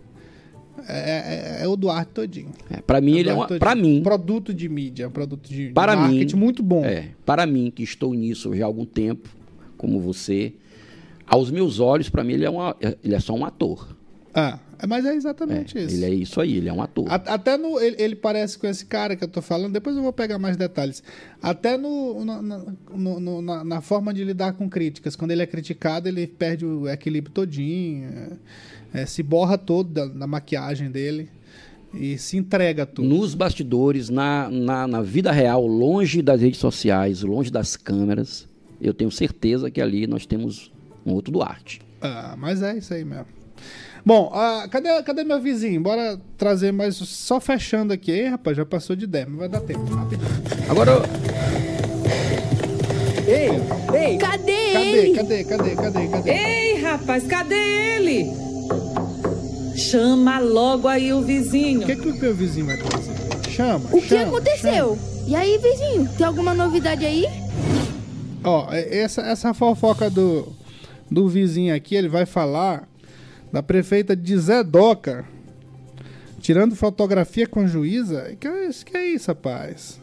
[0.88, 2.52] É, é, é, o Duarte todinho.
[2.70, 5.94] É, para mim, é ele é uma, para mim, produto de mídia, produto de, para
[5.94, 6.84] de marketing mim, muito bom.
[6.84, 9.28] É, para mim que estou nisso já há algum tempo,
[9.76, 10.54] como você,
[11.26, 13.96] aos meus olhos, para mim ele é, uma, ele é só um ator.
[14.32, 15.94] Ah, mas é exatamente é, isso.
[15.94, 17.06] Ele é isso aí, ele é um ator.
[17.10, 17.80] A, até no.
[17.80, 20.56] Ele, ele, parece com esse cara que eu tô falando, depois eu vou pegar mais
[20.56, 21.02] detalhes.
[21.42, 25.16] Até no, no, no, no na, na, forma de lidar com críticas.
[25.16, 28.08] Quando ele é criticado, ele perde o equilíbrio todinho.
[28.08, 28.30] É,
[28.92, 31.28] é, se borra todo da, da, maquiagem dele.
[31.92, 33.08] E se entrega tudo.
[33.08, 38.48] Nos bastidores, na, na, na vida real, longe das redes sociais, longe das câmeras,
[38.80, 40.70] eu tenho certeza que ali nós temos
[41.04, 41.80] um outro Duarte.
[42.00, 43.26] Ah, mas é isso aí mesmo.
[44.04, 45.80] Bom, uh, cadê, cadê meu vizinho?
[45.80, 46.96] Bora trazer mais.
[46.96, 48.10] Só fechando aqui.
[48.10, 49.84] Ei, rapaz, já passou de 10, mas vai dar tempo.
[50.68, 50.92] Agora.
[53.26, 53.50] Ei,
[53.94, 54.18] ei!
[54.18, 55.14] Cadê, cadê ele?
[55.14, 56.30] Cadê, cadê, cadê, cadê?
[56.30, 58.49] Ei, rapaz, cadê ele?
[59.76, 61.82] Chama logo aí o vizinho.
[61.82, 63.50] O que, que o teu vizinho vai trazer?
[63.50, 63.86] Chama.
[63.92, 64.96] O chama, que aconteceu?
[64.96, 65.10] Chama.
[65.26, 67.24] E aí, vizinho, tem alguma novidade aí?
[68.42, 70.52] Ó, essa, essa fofoca do,
[71.10, 72.88] do vizinho aqui, ele vai falar
[73.52, 75.24] da prefeita de Zedoca,
[76.40, 78.36] tirando fotografia com juíza.
[78.38, 80.00] Que é isso, que é isso, rapaz?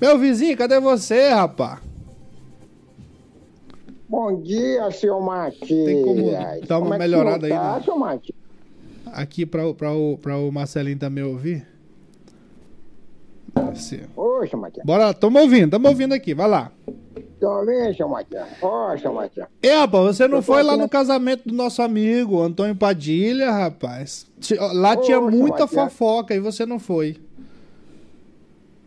[0.00, 1.80] Meu vizinho, cadê você, rapaz?
[4.14, 5.68] Bom dia, senhor Matias.
[5.68, 6.30] Tem como
[6.68, 7.58] dar uma como melhorada é aí?
[7.58, 7.82] Tá, né?
[7.82, 8.38] senhor Matias?
[9.06, 10.16] Aqui para o,
[10.48, 11.66] o Marcelinho também ouvir.
[14.14, 14.86] Ô, Matias.
[14.86, 16.70] Bora, estamos ouvindo, estamos ouvindo aqui, vai lá.
[17.16, 18.46] Então, vem, seu Matias.
[18.62, 19.48] Ó, seu Matias.
[19.60, 24.30] É, rapaz, você não foi lá no casamento do nosso amigo Antônio Padilha, rapaz?
[24.74, 27.16] Lá tinha muita fofoca e você não foi.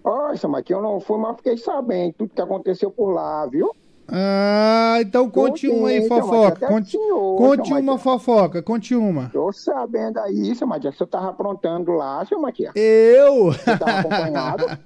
[0.06, 3.76] Ó, seu Matias, eu não fui, mas fiquei sabendo tudo que aconteceu por lá, viu?
[4.10, 6.68] Ah, então conte uma aí, fofoca.
[6.68, 9.30] Conte, senhor, conte uma fofoca, conte uma.
[9.30, 12.72] Tô sabendo aí, seu Matias, que você tava aprontando lá, seu Matias.
[12.76, 13.52] Eu?
[13.52, 14.66] Você tava acompanhado?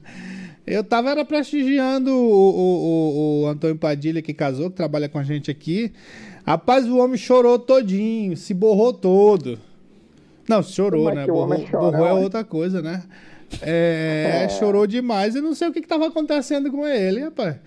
[0.65, 5.17] Eu tava era prestigiando o, o, o, o, Antônio Padilha, que casou, que trabalha com
[5.17, 5.91] a gente aqui.
[6.45, 9.59] Rapaz, o homem chorou todinho, se borrou todo.
[10.47, 11.25] Não, chorou, é né?
[11.25, 13.03] Borrou, borrou é outra coisa, né?
[13.61, 14.49] É, é.
[14.49, 17.57] Chorou demais e não sei o que, que tava acontecendo com ele, rapaz.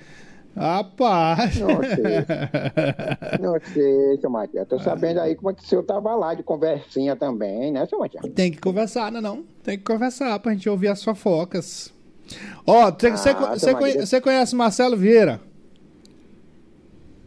[0.56, 1.58] Rapaz!
[1.58, 3.38] Não sei.
[3.40, 4.68] Não sei, seu Matias.
[4.68, 7.98] Tô sabendo aí como é que o senhor tava lá de conversinha também, né, seu
[7.98, 8.24] Matias?
[8.34, 9.44] Tem que conversar, né não?
[9.62, 11.92] Tem que conversar pra gente ouvir as fofocas.
[12.66, 15.40] Ó, você ah, conhece Marcelo Vieira?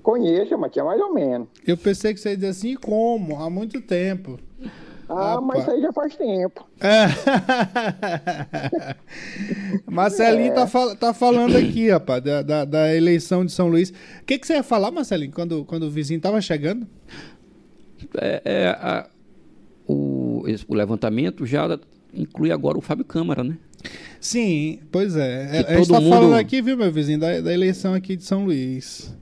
[0.01, 1.49] Conheço, mas tinha mais ou menos.
[1.65, 3.41] Eu pensei que você ia dizer assim, como?
[3.41, 4.39] Há muito tempo.
[5.09, 6.67] Ah, mas isso aí já faz tempo.
[6.81, 7.07] É.
[9.89, 10.63] Marcelinho tá é.
[10.63, 13.89] Tá, fal tá falando aqui, rapaz, da, da, da, eleição de São Luís.
[13.89, 16.85] O que, que você ia falar, Marcelinho, quando, quando o vizinho tava chegando?
[18.19, 19.07] É, é a,
[19.87, 21.79] o, o levantamento já
[22.13, 23.57] inclui agora o Fábio Câmara, né?
[24.19, 25.63] Sim, pois é.
[25.63, 26.09] Que a gente tá mundo...
[26.09, 29.15] falando aqui, viu, meu vizinho, da, da eleição aqui de São Luís.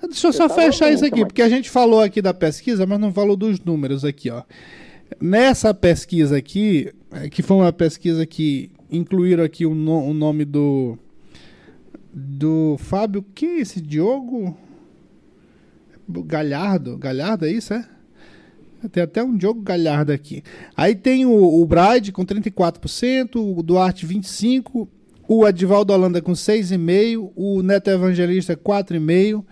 [0.00, 3.12] Deixa eu só fechar isso aqui, porque a gente falou aqui da pesquisa, mas não
[3.12, 4.42] falou dos números aqui, ó.
[5.20, 10.44] Nessa pesquisa aqui, é, que foi uma pesquisa que incluíram aqui o, no, o nome
[10.44, 10.98] do
[12.12, 14.56] do Fábio, que é esse Diogo
[16.08, 17.86] Galhardo, Galhardo é isso, é?
[18.90, 20.42] Tem até um Diogo Galhardo aqui.
[20.76, 24.88] Aí tem o, o Bride com 34%, o Duarte 25%,
[25.28, 29.44] o Adivaldo Holanda com 6,5%, o Neto Evangelista 4,5%,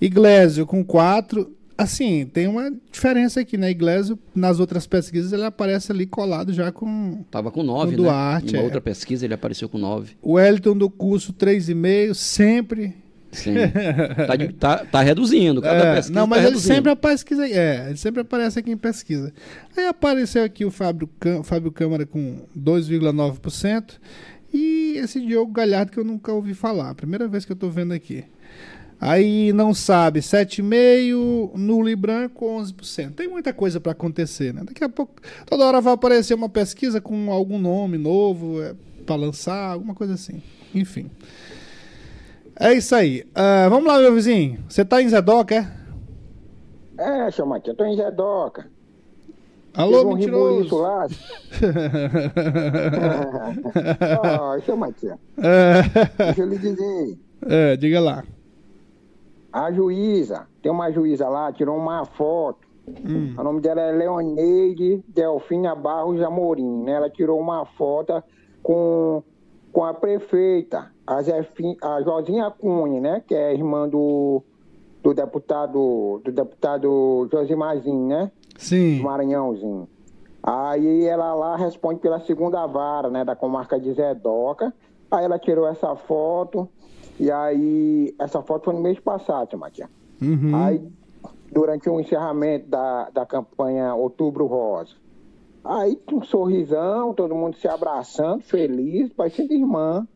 [0.00, 1.48] Iglesio com 4%.
[1.78, 3.70] Assim, tem uma diferença aqui, né?
[3.70, 7.22] Iglesio, nas outras pesquisas, ele aparece ali colado já com.
[7.30, 8.52] Tava com 9, com Duarte.
[8.52, 8.52] Né?
[8.52, 8.64] Em uma é.
[8.64, 10.16] outra pesquisa, ele apareceu com 9.
[10.20, 12.96] O Wellington do curso 3,5, sempre
[13.30, 13.54] Sim.
[14.58, 15.60] tá, tá, tá, reduzindo.
[15.60, 18.76] Cada é, pesquisa não, mas tá ele sempre pesquisa, é, ele sempre aparece aqui em
[18.76, 19.32] pesquisa.
[19.76, 21.08] Aí apareceu aqui o Fábio,
[21.44, 23.94] Fábio Câmara com 2,9%
[24.52, 26.94] e esse Diogo Galhardo que eu nunca ouvi falar.
[26.94, 28.24] Primeira vez que eu tô vendo aqui.
[29.00, 33.14] Aí não sabe, 7,5%, nulo e branco, 11%.
[33.14, 34.62] Tem muita coisa para acontecer, né?
[34.64, 35.14] Daqui a pouco,
[35.46, 38.74] toda hora vai aparecer uma pesquisa com algum nome novo é,
[39.06, 40.42] para lançar, alguma coisa assim.
[40.74, 41.08] Enfim.
[42.58, 43.24] É isso aí.
[43.30, 44.58] Uh, vamos lá, meu vizinho.
[44.68, 45.78] Você tá em Zedoca, é?
[46.98, 48.68] É, seu eu tô em Zedoca.
[49.74, 50.76] Alô, Teve um mentiroso.
[50.76, 51.06] lá.
[54.40, 55.82] Ó, seu Matias, é,
[56.24, 57.18] deixa eu lhe dizer.
[57.46, 58.24] é, diga lá.
[59.52, 62.68] A juíza, tem uma juíza lá, tirou uma foto.
[62.86, 63.34] Hum.
[63.36, 66.92] O nome dela é Leoneide Delfina Barros Amorim, né?
[66.92, 68.22] Ela tirou uma foto
[68.62, 69.22] com,
[69.72, 73.22] com a prefeita, a, Zefim, a Josinha Cunha, né?
[73.26, 74.42] Que é irmã do,
[75.02, 78.30] do deputado do deputado Josimarzinho, né?
[78.56, 78.98] Sim.
[78.98, 79.88] do Maranhãozinho.
[80.42, 84.72] Aí ela lá responde pela segunda vara, né, da comarca de Zedoca.
[85.10, 86.68] Aí ela tirou essa foto,
[87.18, 89.88] e aí essa foto foi no mês passado, Matias.
[90.20, 90.54] Uhum.
[90.54, 90.82] Aí,
[91.50, 94.94] durante o encerramento da, da campanha Outubro Rosa.
[95.64, 100.06] Aí, um sorrisão, todo mundo se abraçando, feliz, parecendo irmã.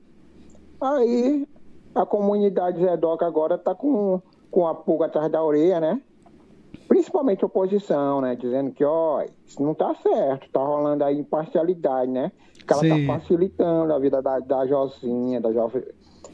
[0.81, 1.47] Aí,
[1.95, 6.01] a comunidade Zedoca agora tá com, com a pulga atrás da orelha, né?
[6.89, 8.35] Principalmente a oposição, né?
[8.35, 12.33] Dizendo que, ó, isso não tá certo, tá rolando aí imparcialidade, né?
[12.67, 13.07] Que ela Sim.
[13.07, 15.71] tá facilitando a vida da, da Josinha, da, jo,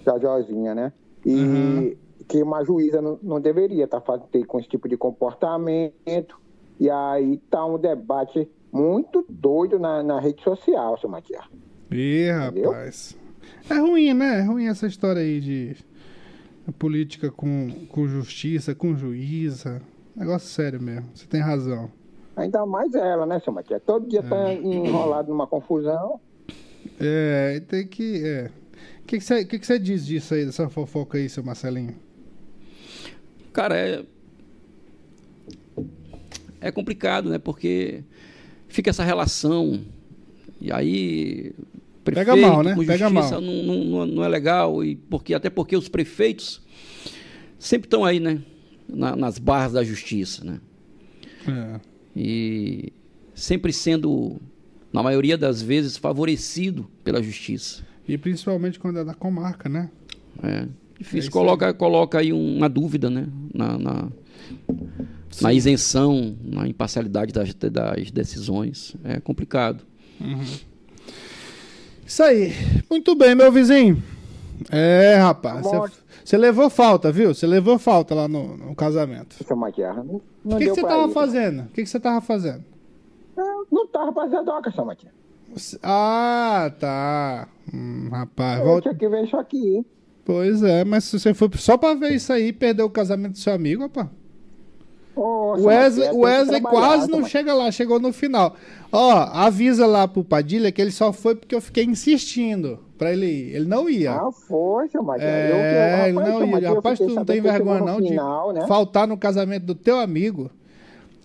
[0.05, 0.93] da Josinha, né?
[1.25, 1.97] E Uhum.
[2.29, 6.39] que uma juíza não, não deveria estar fazendo com esse tipo de comportamento.
[6.81, 11.45] E aí tá um debate muito doido na, na rede social, seu Matias.
[11.91, 12.71] Ih, Entendeu?
[12.71, 13.17] rapaz.
[13.71, 14.41] É ruim, né?
[14.41, 15.77] É ruim essa história aí de
[16.79, 19.81] política com, com justiça, com juíza.
[20.15, 21.07] Negócio sério mesmo.
[21.15, 21.91] Você tem razão.
[22.37, 23.83] Ainda mais ela, né, seu Matias?
[23.85, 26.21] Todo dia tá enrolado numa confusão.
[27.01, 28.23] É, e tem que.
[28.25, 28.51] É.
[29.09, 31.97] O que você que que você diz disso aí, dessa fofoca aí, seu Marcelinho?
[33.55, 34.05] Cara, é.
[36.61, 37.39] É complicado, né?
[37.39, 38.03] Porque
[38.69, 39.81] fica essa relação.
[40.61, 41.53] E aí.
[42.05, 42.75] Pega mal, né?
[42.87, 43.23] Pega mal.
[43.41, 44.85] Não, não, não- não é legal.
[44.85, 46.61] E porque, até porque os prefeitos
[47.59, 48.43] sempre estão aí, né?
[48.87, 50.61] Na- nas barras da justiça, né?
[51.47, 51.81] É.
[52.15, 52.93] E
[53.35, 54.39] sempre sendo,
[54.93, 57.87] na maioria das vezes, favorecido pela justiça.
[58.09, 59.91] E principalmente quando é da comarca, né?
[60.43, 61.19] É É difícil.
[61.21, 63.29] isso coloca, coloca aí uma dúvida, né?
[63.55, 64.09] Na, na,
[65.43, 68.97] na isenção, na imparcialidade das, das decisões.
[69.05, 69.85] É complicado.
[72.07, 72.53] Isso aí.
[72.91, 74.03] Muito bem, meu vizinho.
[74.71, 75.67] É, rapaz.
[76.25, 77.33] Você levou falta, viu?
[77.35, 79.37] Você levou falta lá no, no casamento.
[79.45, 79.95] Seu Matias.
[79.97, 81.13] Não, O não que, você tava ir.
[81.13, 81.61] fazendo?
[81.63, 82.65] O que, você tava fazendo?
[83.37, 85.13] Não, não tava Zedoca, seu Matias.
[85.83, 87.49] Ah, tá.
[87.73, 88.83] Hum, rapaz, volta.
[88.83, 89.85] tinha que ver isso aqui.
[90.25, 93.39] Pois é, mas se você foi só pra ver isso aí perder o casamento do
[93.39, 94.09] seu amigo, rapaz.
[95.17, 97.31] O Wesley, trabalhar, quase seu não Matias.
[97.33, 98.55] chega lá, chegou no final.
[98.93, 103.27] Ó, avisa lá pro Padilha que ele só foi porque eu fiquei insistindo pra ele
[103.27, 103.57] ir.
[103.57, 104.13] Ele não ia.
[104.13, 105.29] Ah, foi, seu Matias.
[105.29, 106.75] É, Eu- eu- ele rapaz, não seu ia.
[106.75, 108.65] Rapaz, tu não tem vergonha não de final, né?
[108.69, 110.51] faltar no casamento do teu amigo.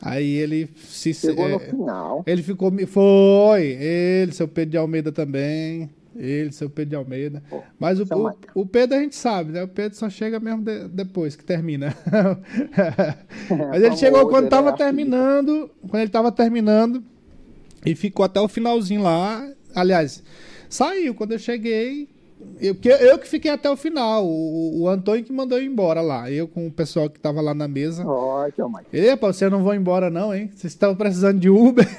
[0.06, 1.14] Aí ele se.
[1.14, 2.24] Chegou no é, final.
[2.28, 2.72] Ele ficou.
[2.88, 3.64] Foi!
[3.80, 5.89] Ele, seu Pedro de Almeida também.
[6.14, 7.41] Ele, seu Pedro de Almeida.
[7.80, 9.64] Mas o, São o, Pedro a gente sabe, né?
[9.64, 11.95] O Pedro só chega mesmo de- depois que termina.
[13.49, 15.72] Mas ele Famoso, chegou quando ele tava é terminando.
[15.88, 17.01] Quando ele tava terminando.
[17.86, 19.49] E ficou até o finalzinho lá.
[19.74, 20.22] Aliás,
[20.70, 21.16] saiu.
[21.16, 22.10] Quando eu cheguei.
[22.60, 24.26] Eu, que- eu que fiquei até o final.
[24.26, 26.30] O, o Antônio que mandou eu ir embora lá.
[26.32, 28.04] Eu com o pessoal que tava lá na mesa.
[28.06, 28.93] Ó, Matias.
[28.93, 30.49] Ele, pô, vocês não vão embora não, hein?
[30.54, 31.86] Vocês estavam precisando de Uber.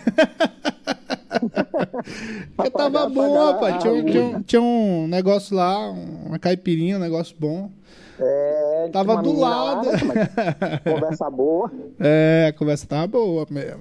[2.56, 3.82] Porque tava bom, rapaz.
[3.82, 7.70] Tinha, um- tinha um- tinha um negócio lá, uma caipirinha, um negócio bom.
[8.18, 9.86] É, Tava do lá, lado.
[9.90, 10.80] né, Matias?
[10.94, 11.72] Conversa boa.
[11.98, 13.80] É, a conversa tava boa mesmo.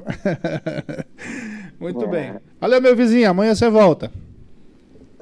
[1.80, 2.08] Muito É.
[2.08, 2.34] bem.
[2.60, 3.30] Valeu, meu vizinho.
[3.30, 4.10] Amanhã você volta.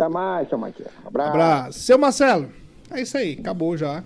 [0.02, 0.88] Até mais, seu Matias.
[1.06, 1.30] Abraço.
[1.30, 1.80] Abraço.
[1.80, 2.50] Seu Marcelo,
[2.90, 3.38] é isso aí.
[3.40, 4.04] Acabou já.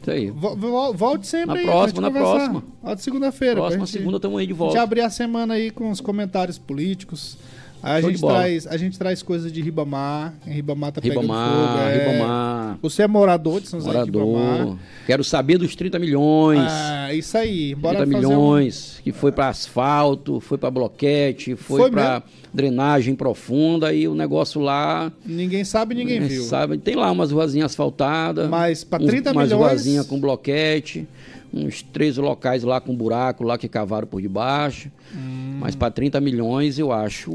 [0.00, 0.30] Isso aí.
[0.30, 1.64] Vo- vo- Volte sempre Na aí.
[1.66, 2.30] próxima, na conversar.
[2.34, 2.62] próxima.
[2.82, 3.54] Volte segunda-feira.
[3.56, 4.82] Próxima gente- segunda estamos aí de A gente volta.
[4.82, 7.38] abrir a semana aí com os comentários políticos.
[7.82, 10.34] A Show gente, traz, a gente traz coisas de Ribamar.
[10.46, 11.78] Ribamar tá pegando Ribamar, fogo.
[11.82, 12.12] é.
[12.12, 14.26] Ribamar, Você é morador de São José de Ribamar.
[14.26, 14.76] morador.
[15.06, 16.60] Quero saber dos 30 milhões.
[16.62, 17.74] Ah, isso aí.
[17.74, 22.22] Bora 30 fazer um- milhões que foi para asfalto, foi para bloquete, foi, Foi para
[22.52, 25.10] drenagem profunda e o negócio lá.
[25.24, 26.44] Ninguém sabe, ninguém ninguém viu.
[26.44, 28.48] Sabe, tem lá umas ruazinhas asfaltadas.
[28.48, 31.06] Mas uns- 30 umas milhões- ruazinhas com bloquete.
[31.52, 34.90] Uns três locais lá com buraco lá que cavaram por debaixo.
[35.14, 35.58] Hum.
[35.60, 37.32] Mas para 30 milhões eu acho.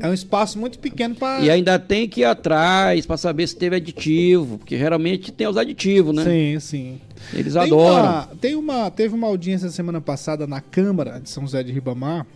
[0.00, 1.42] É um espaço muito pequeno para.
[1.42, 5.56] E ainda tem que ir atrás para saber se teve aditivo, porque geralmente tem os
[5.56, 6.24] aditivos, né?
[6.24, 7.00] Sim, sim.
[7.32, 8.02] Eles Tem adoram.
[8.04, 12.26] uma- tem uma, teve uma audiência semana passada na Câmara de São José de Ribamar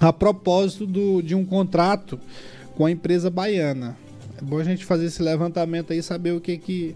[0.00, 2.18] a propósito do, de um contrato
[2.76, 3.96] com a empresa baiana.
[4.40, 6.94] É bom a gente fazer esse levantamento aí e saber o que que.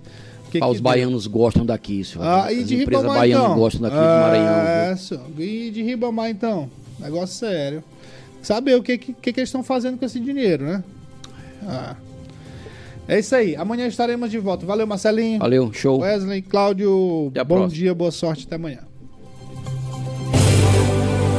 [0.53, 0.83] Que Ah, que os deu.
[0.83, 2.25] baianos gostam daqui, senhor.
[2.27, 3.57] Ah, e As de empresas Ribamar baianas então?
[3.59, 4.67] gostam daqui do Maranhão.
[4.67, 5.23] É, senhor.
[5.39, 6.71] E de Ribamar então?
[7.01, 7.83] Negócio sério.
[8.43, 10.85] Saber o que, que, que eles estão fazendo com esse dinheiro, né?
[11.67, 11.97] Ah.
[13.09, 13.57] É isso aí.
[13.57, 14.65] Amanhã estaremos de volta.
[14.65, 15.39] Valeu, Marcelinho.
[15.41, 16.01] Valeu, show.
[16.01, 17.79] Wesley, Cláudio, Até bom próxima.
[17.83, 18.79] dia, boa sorte, até amanhã.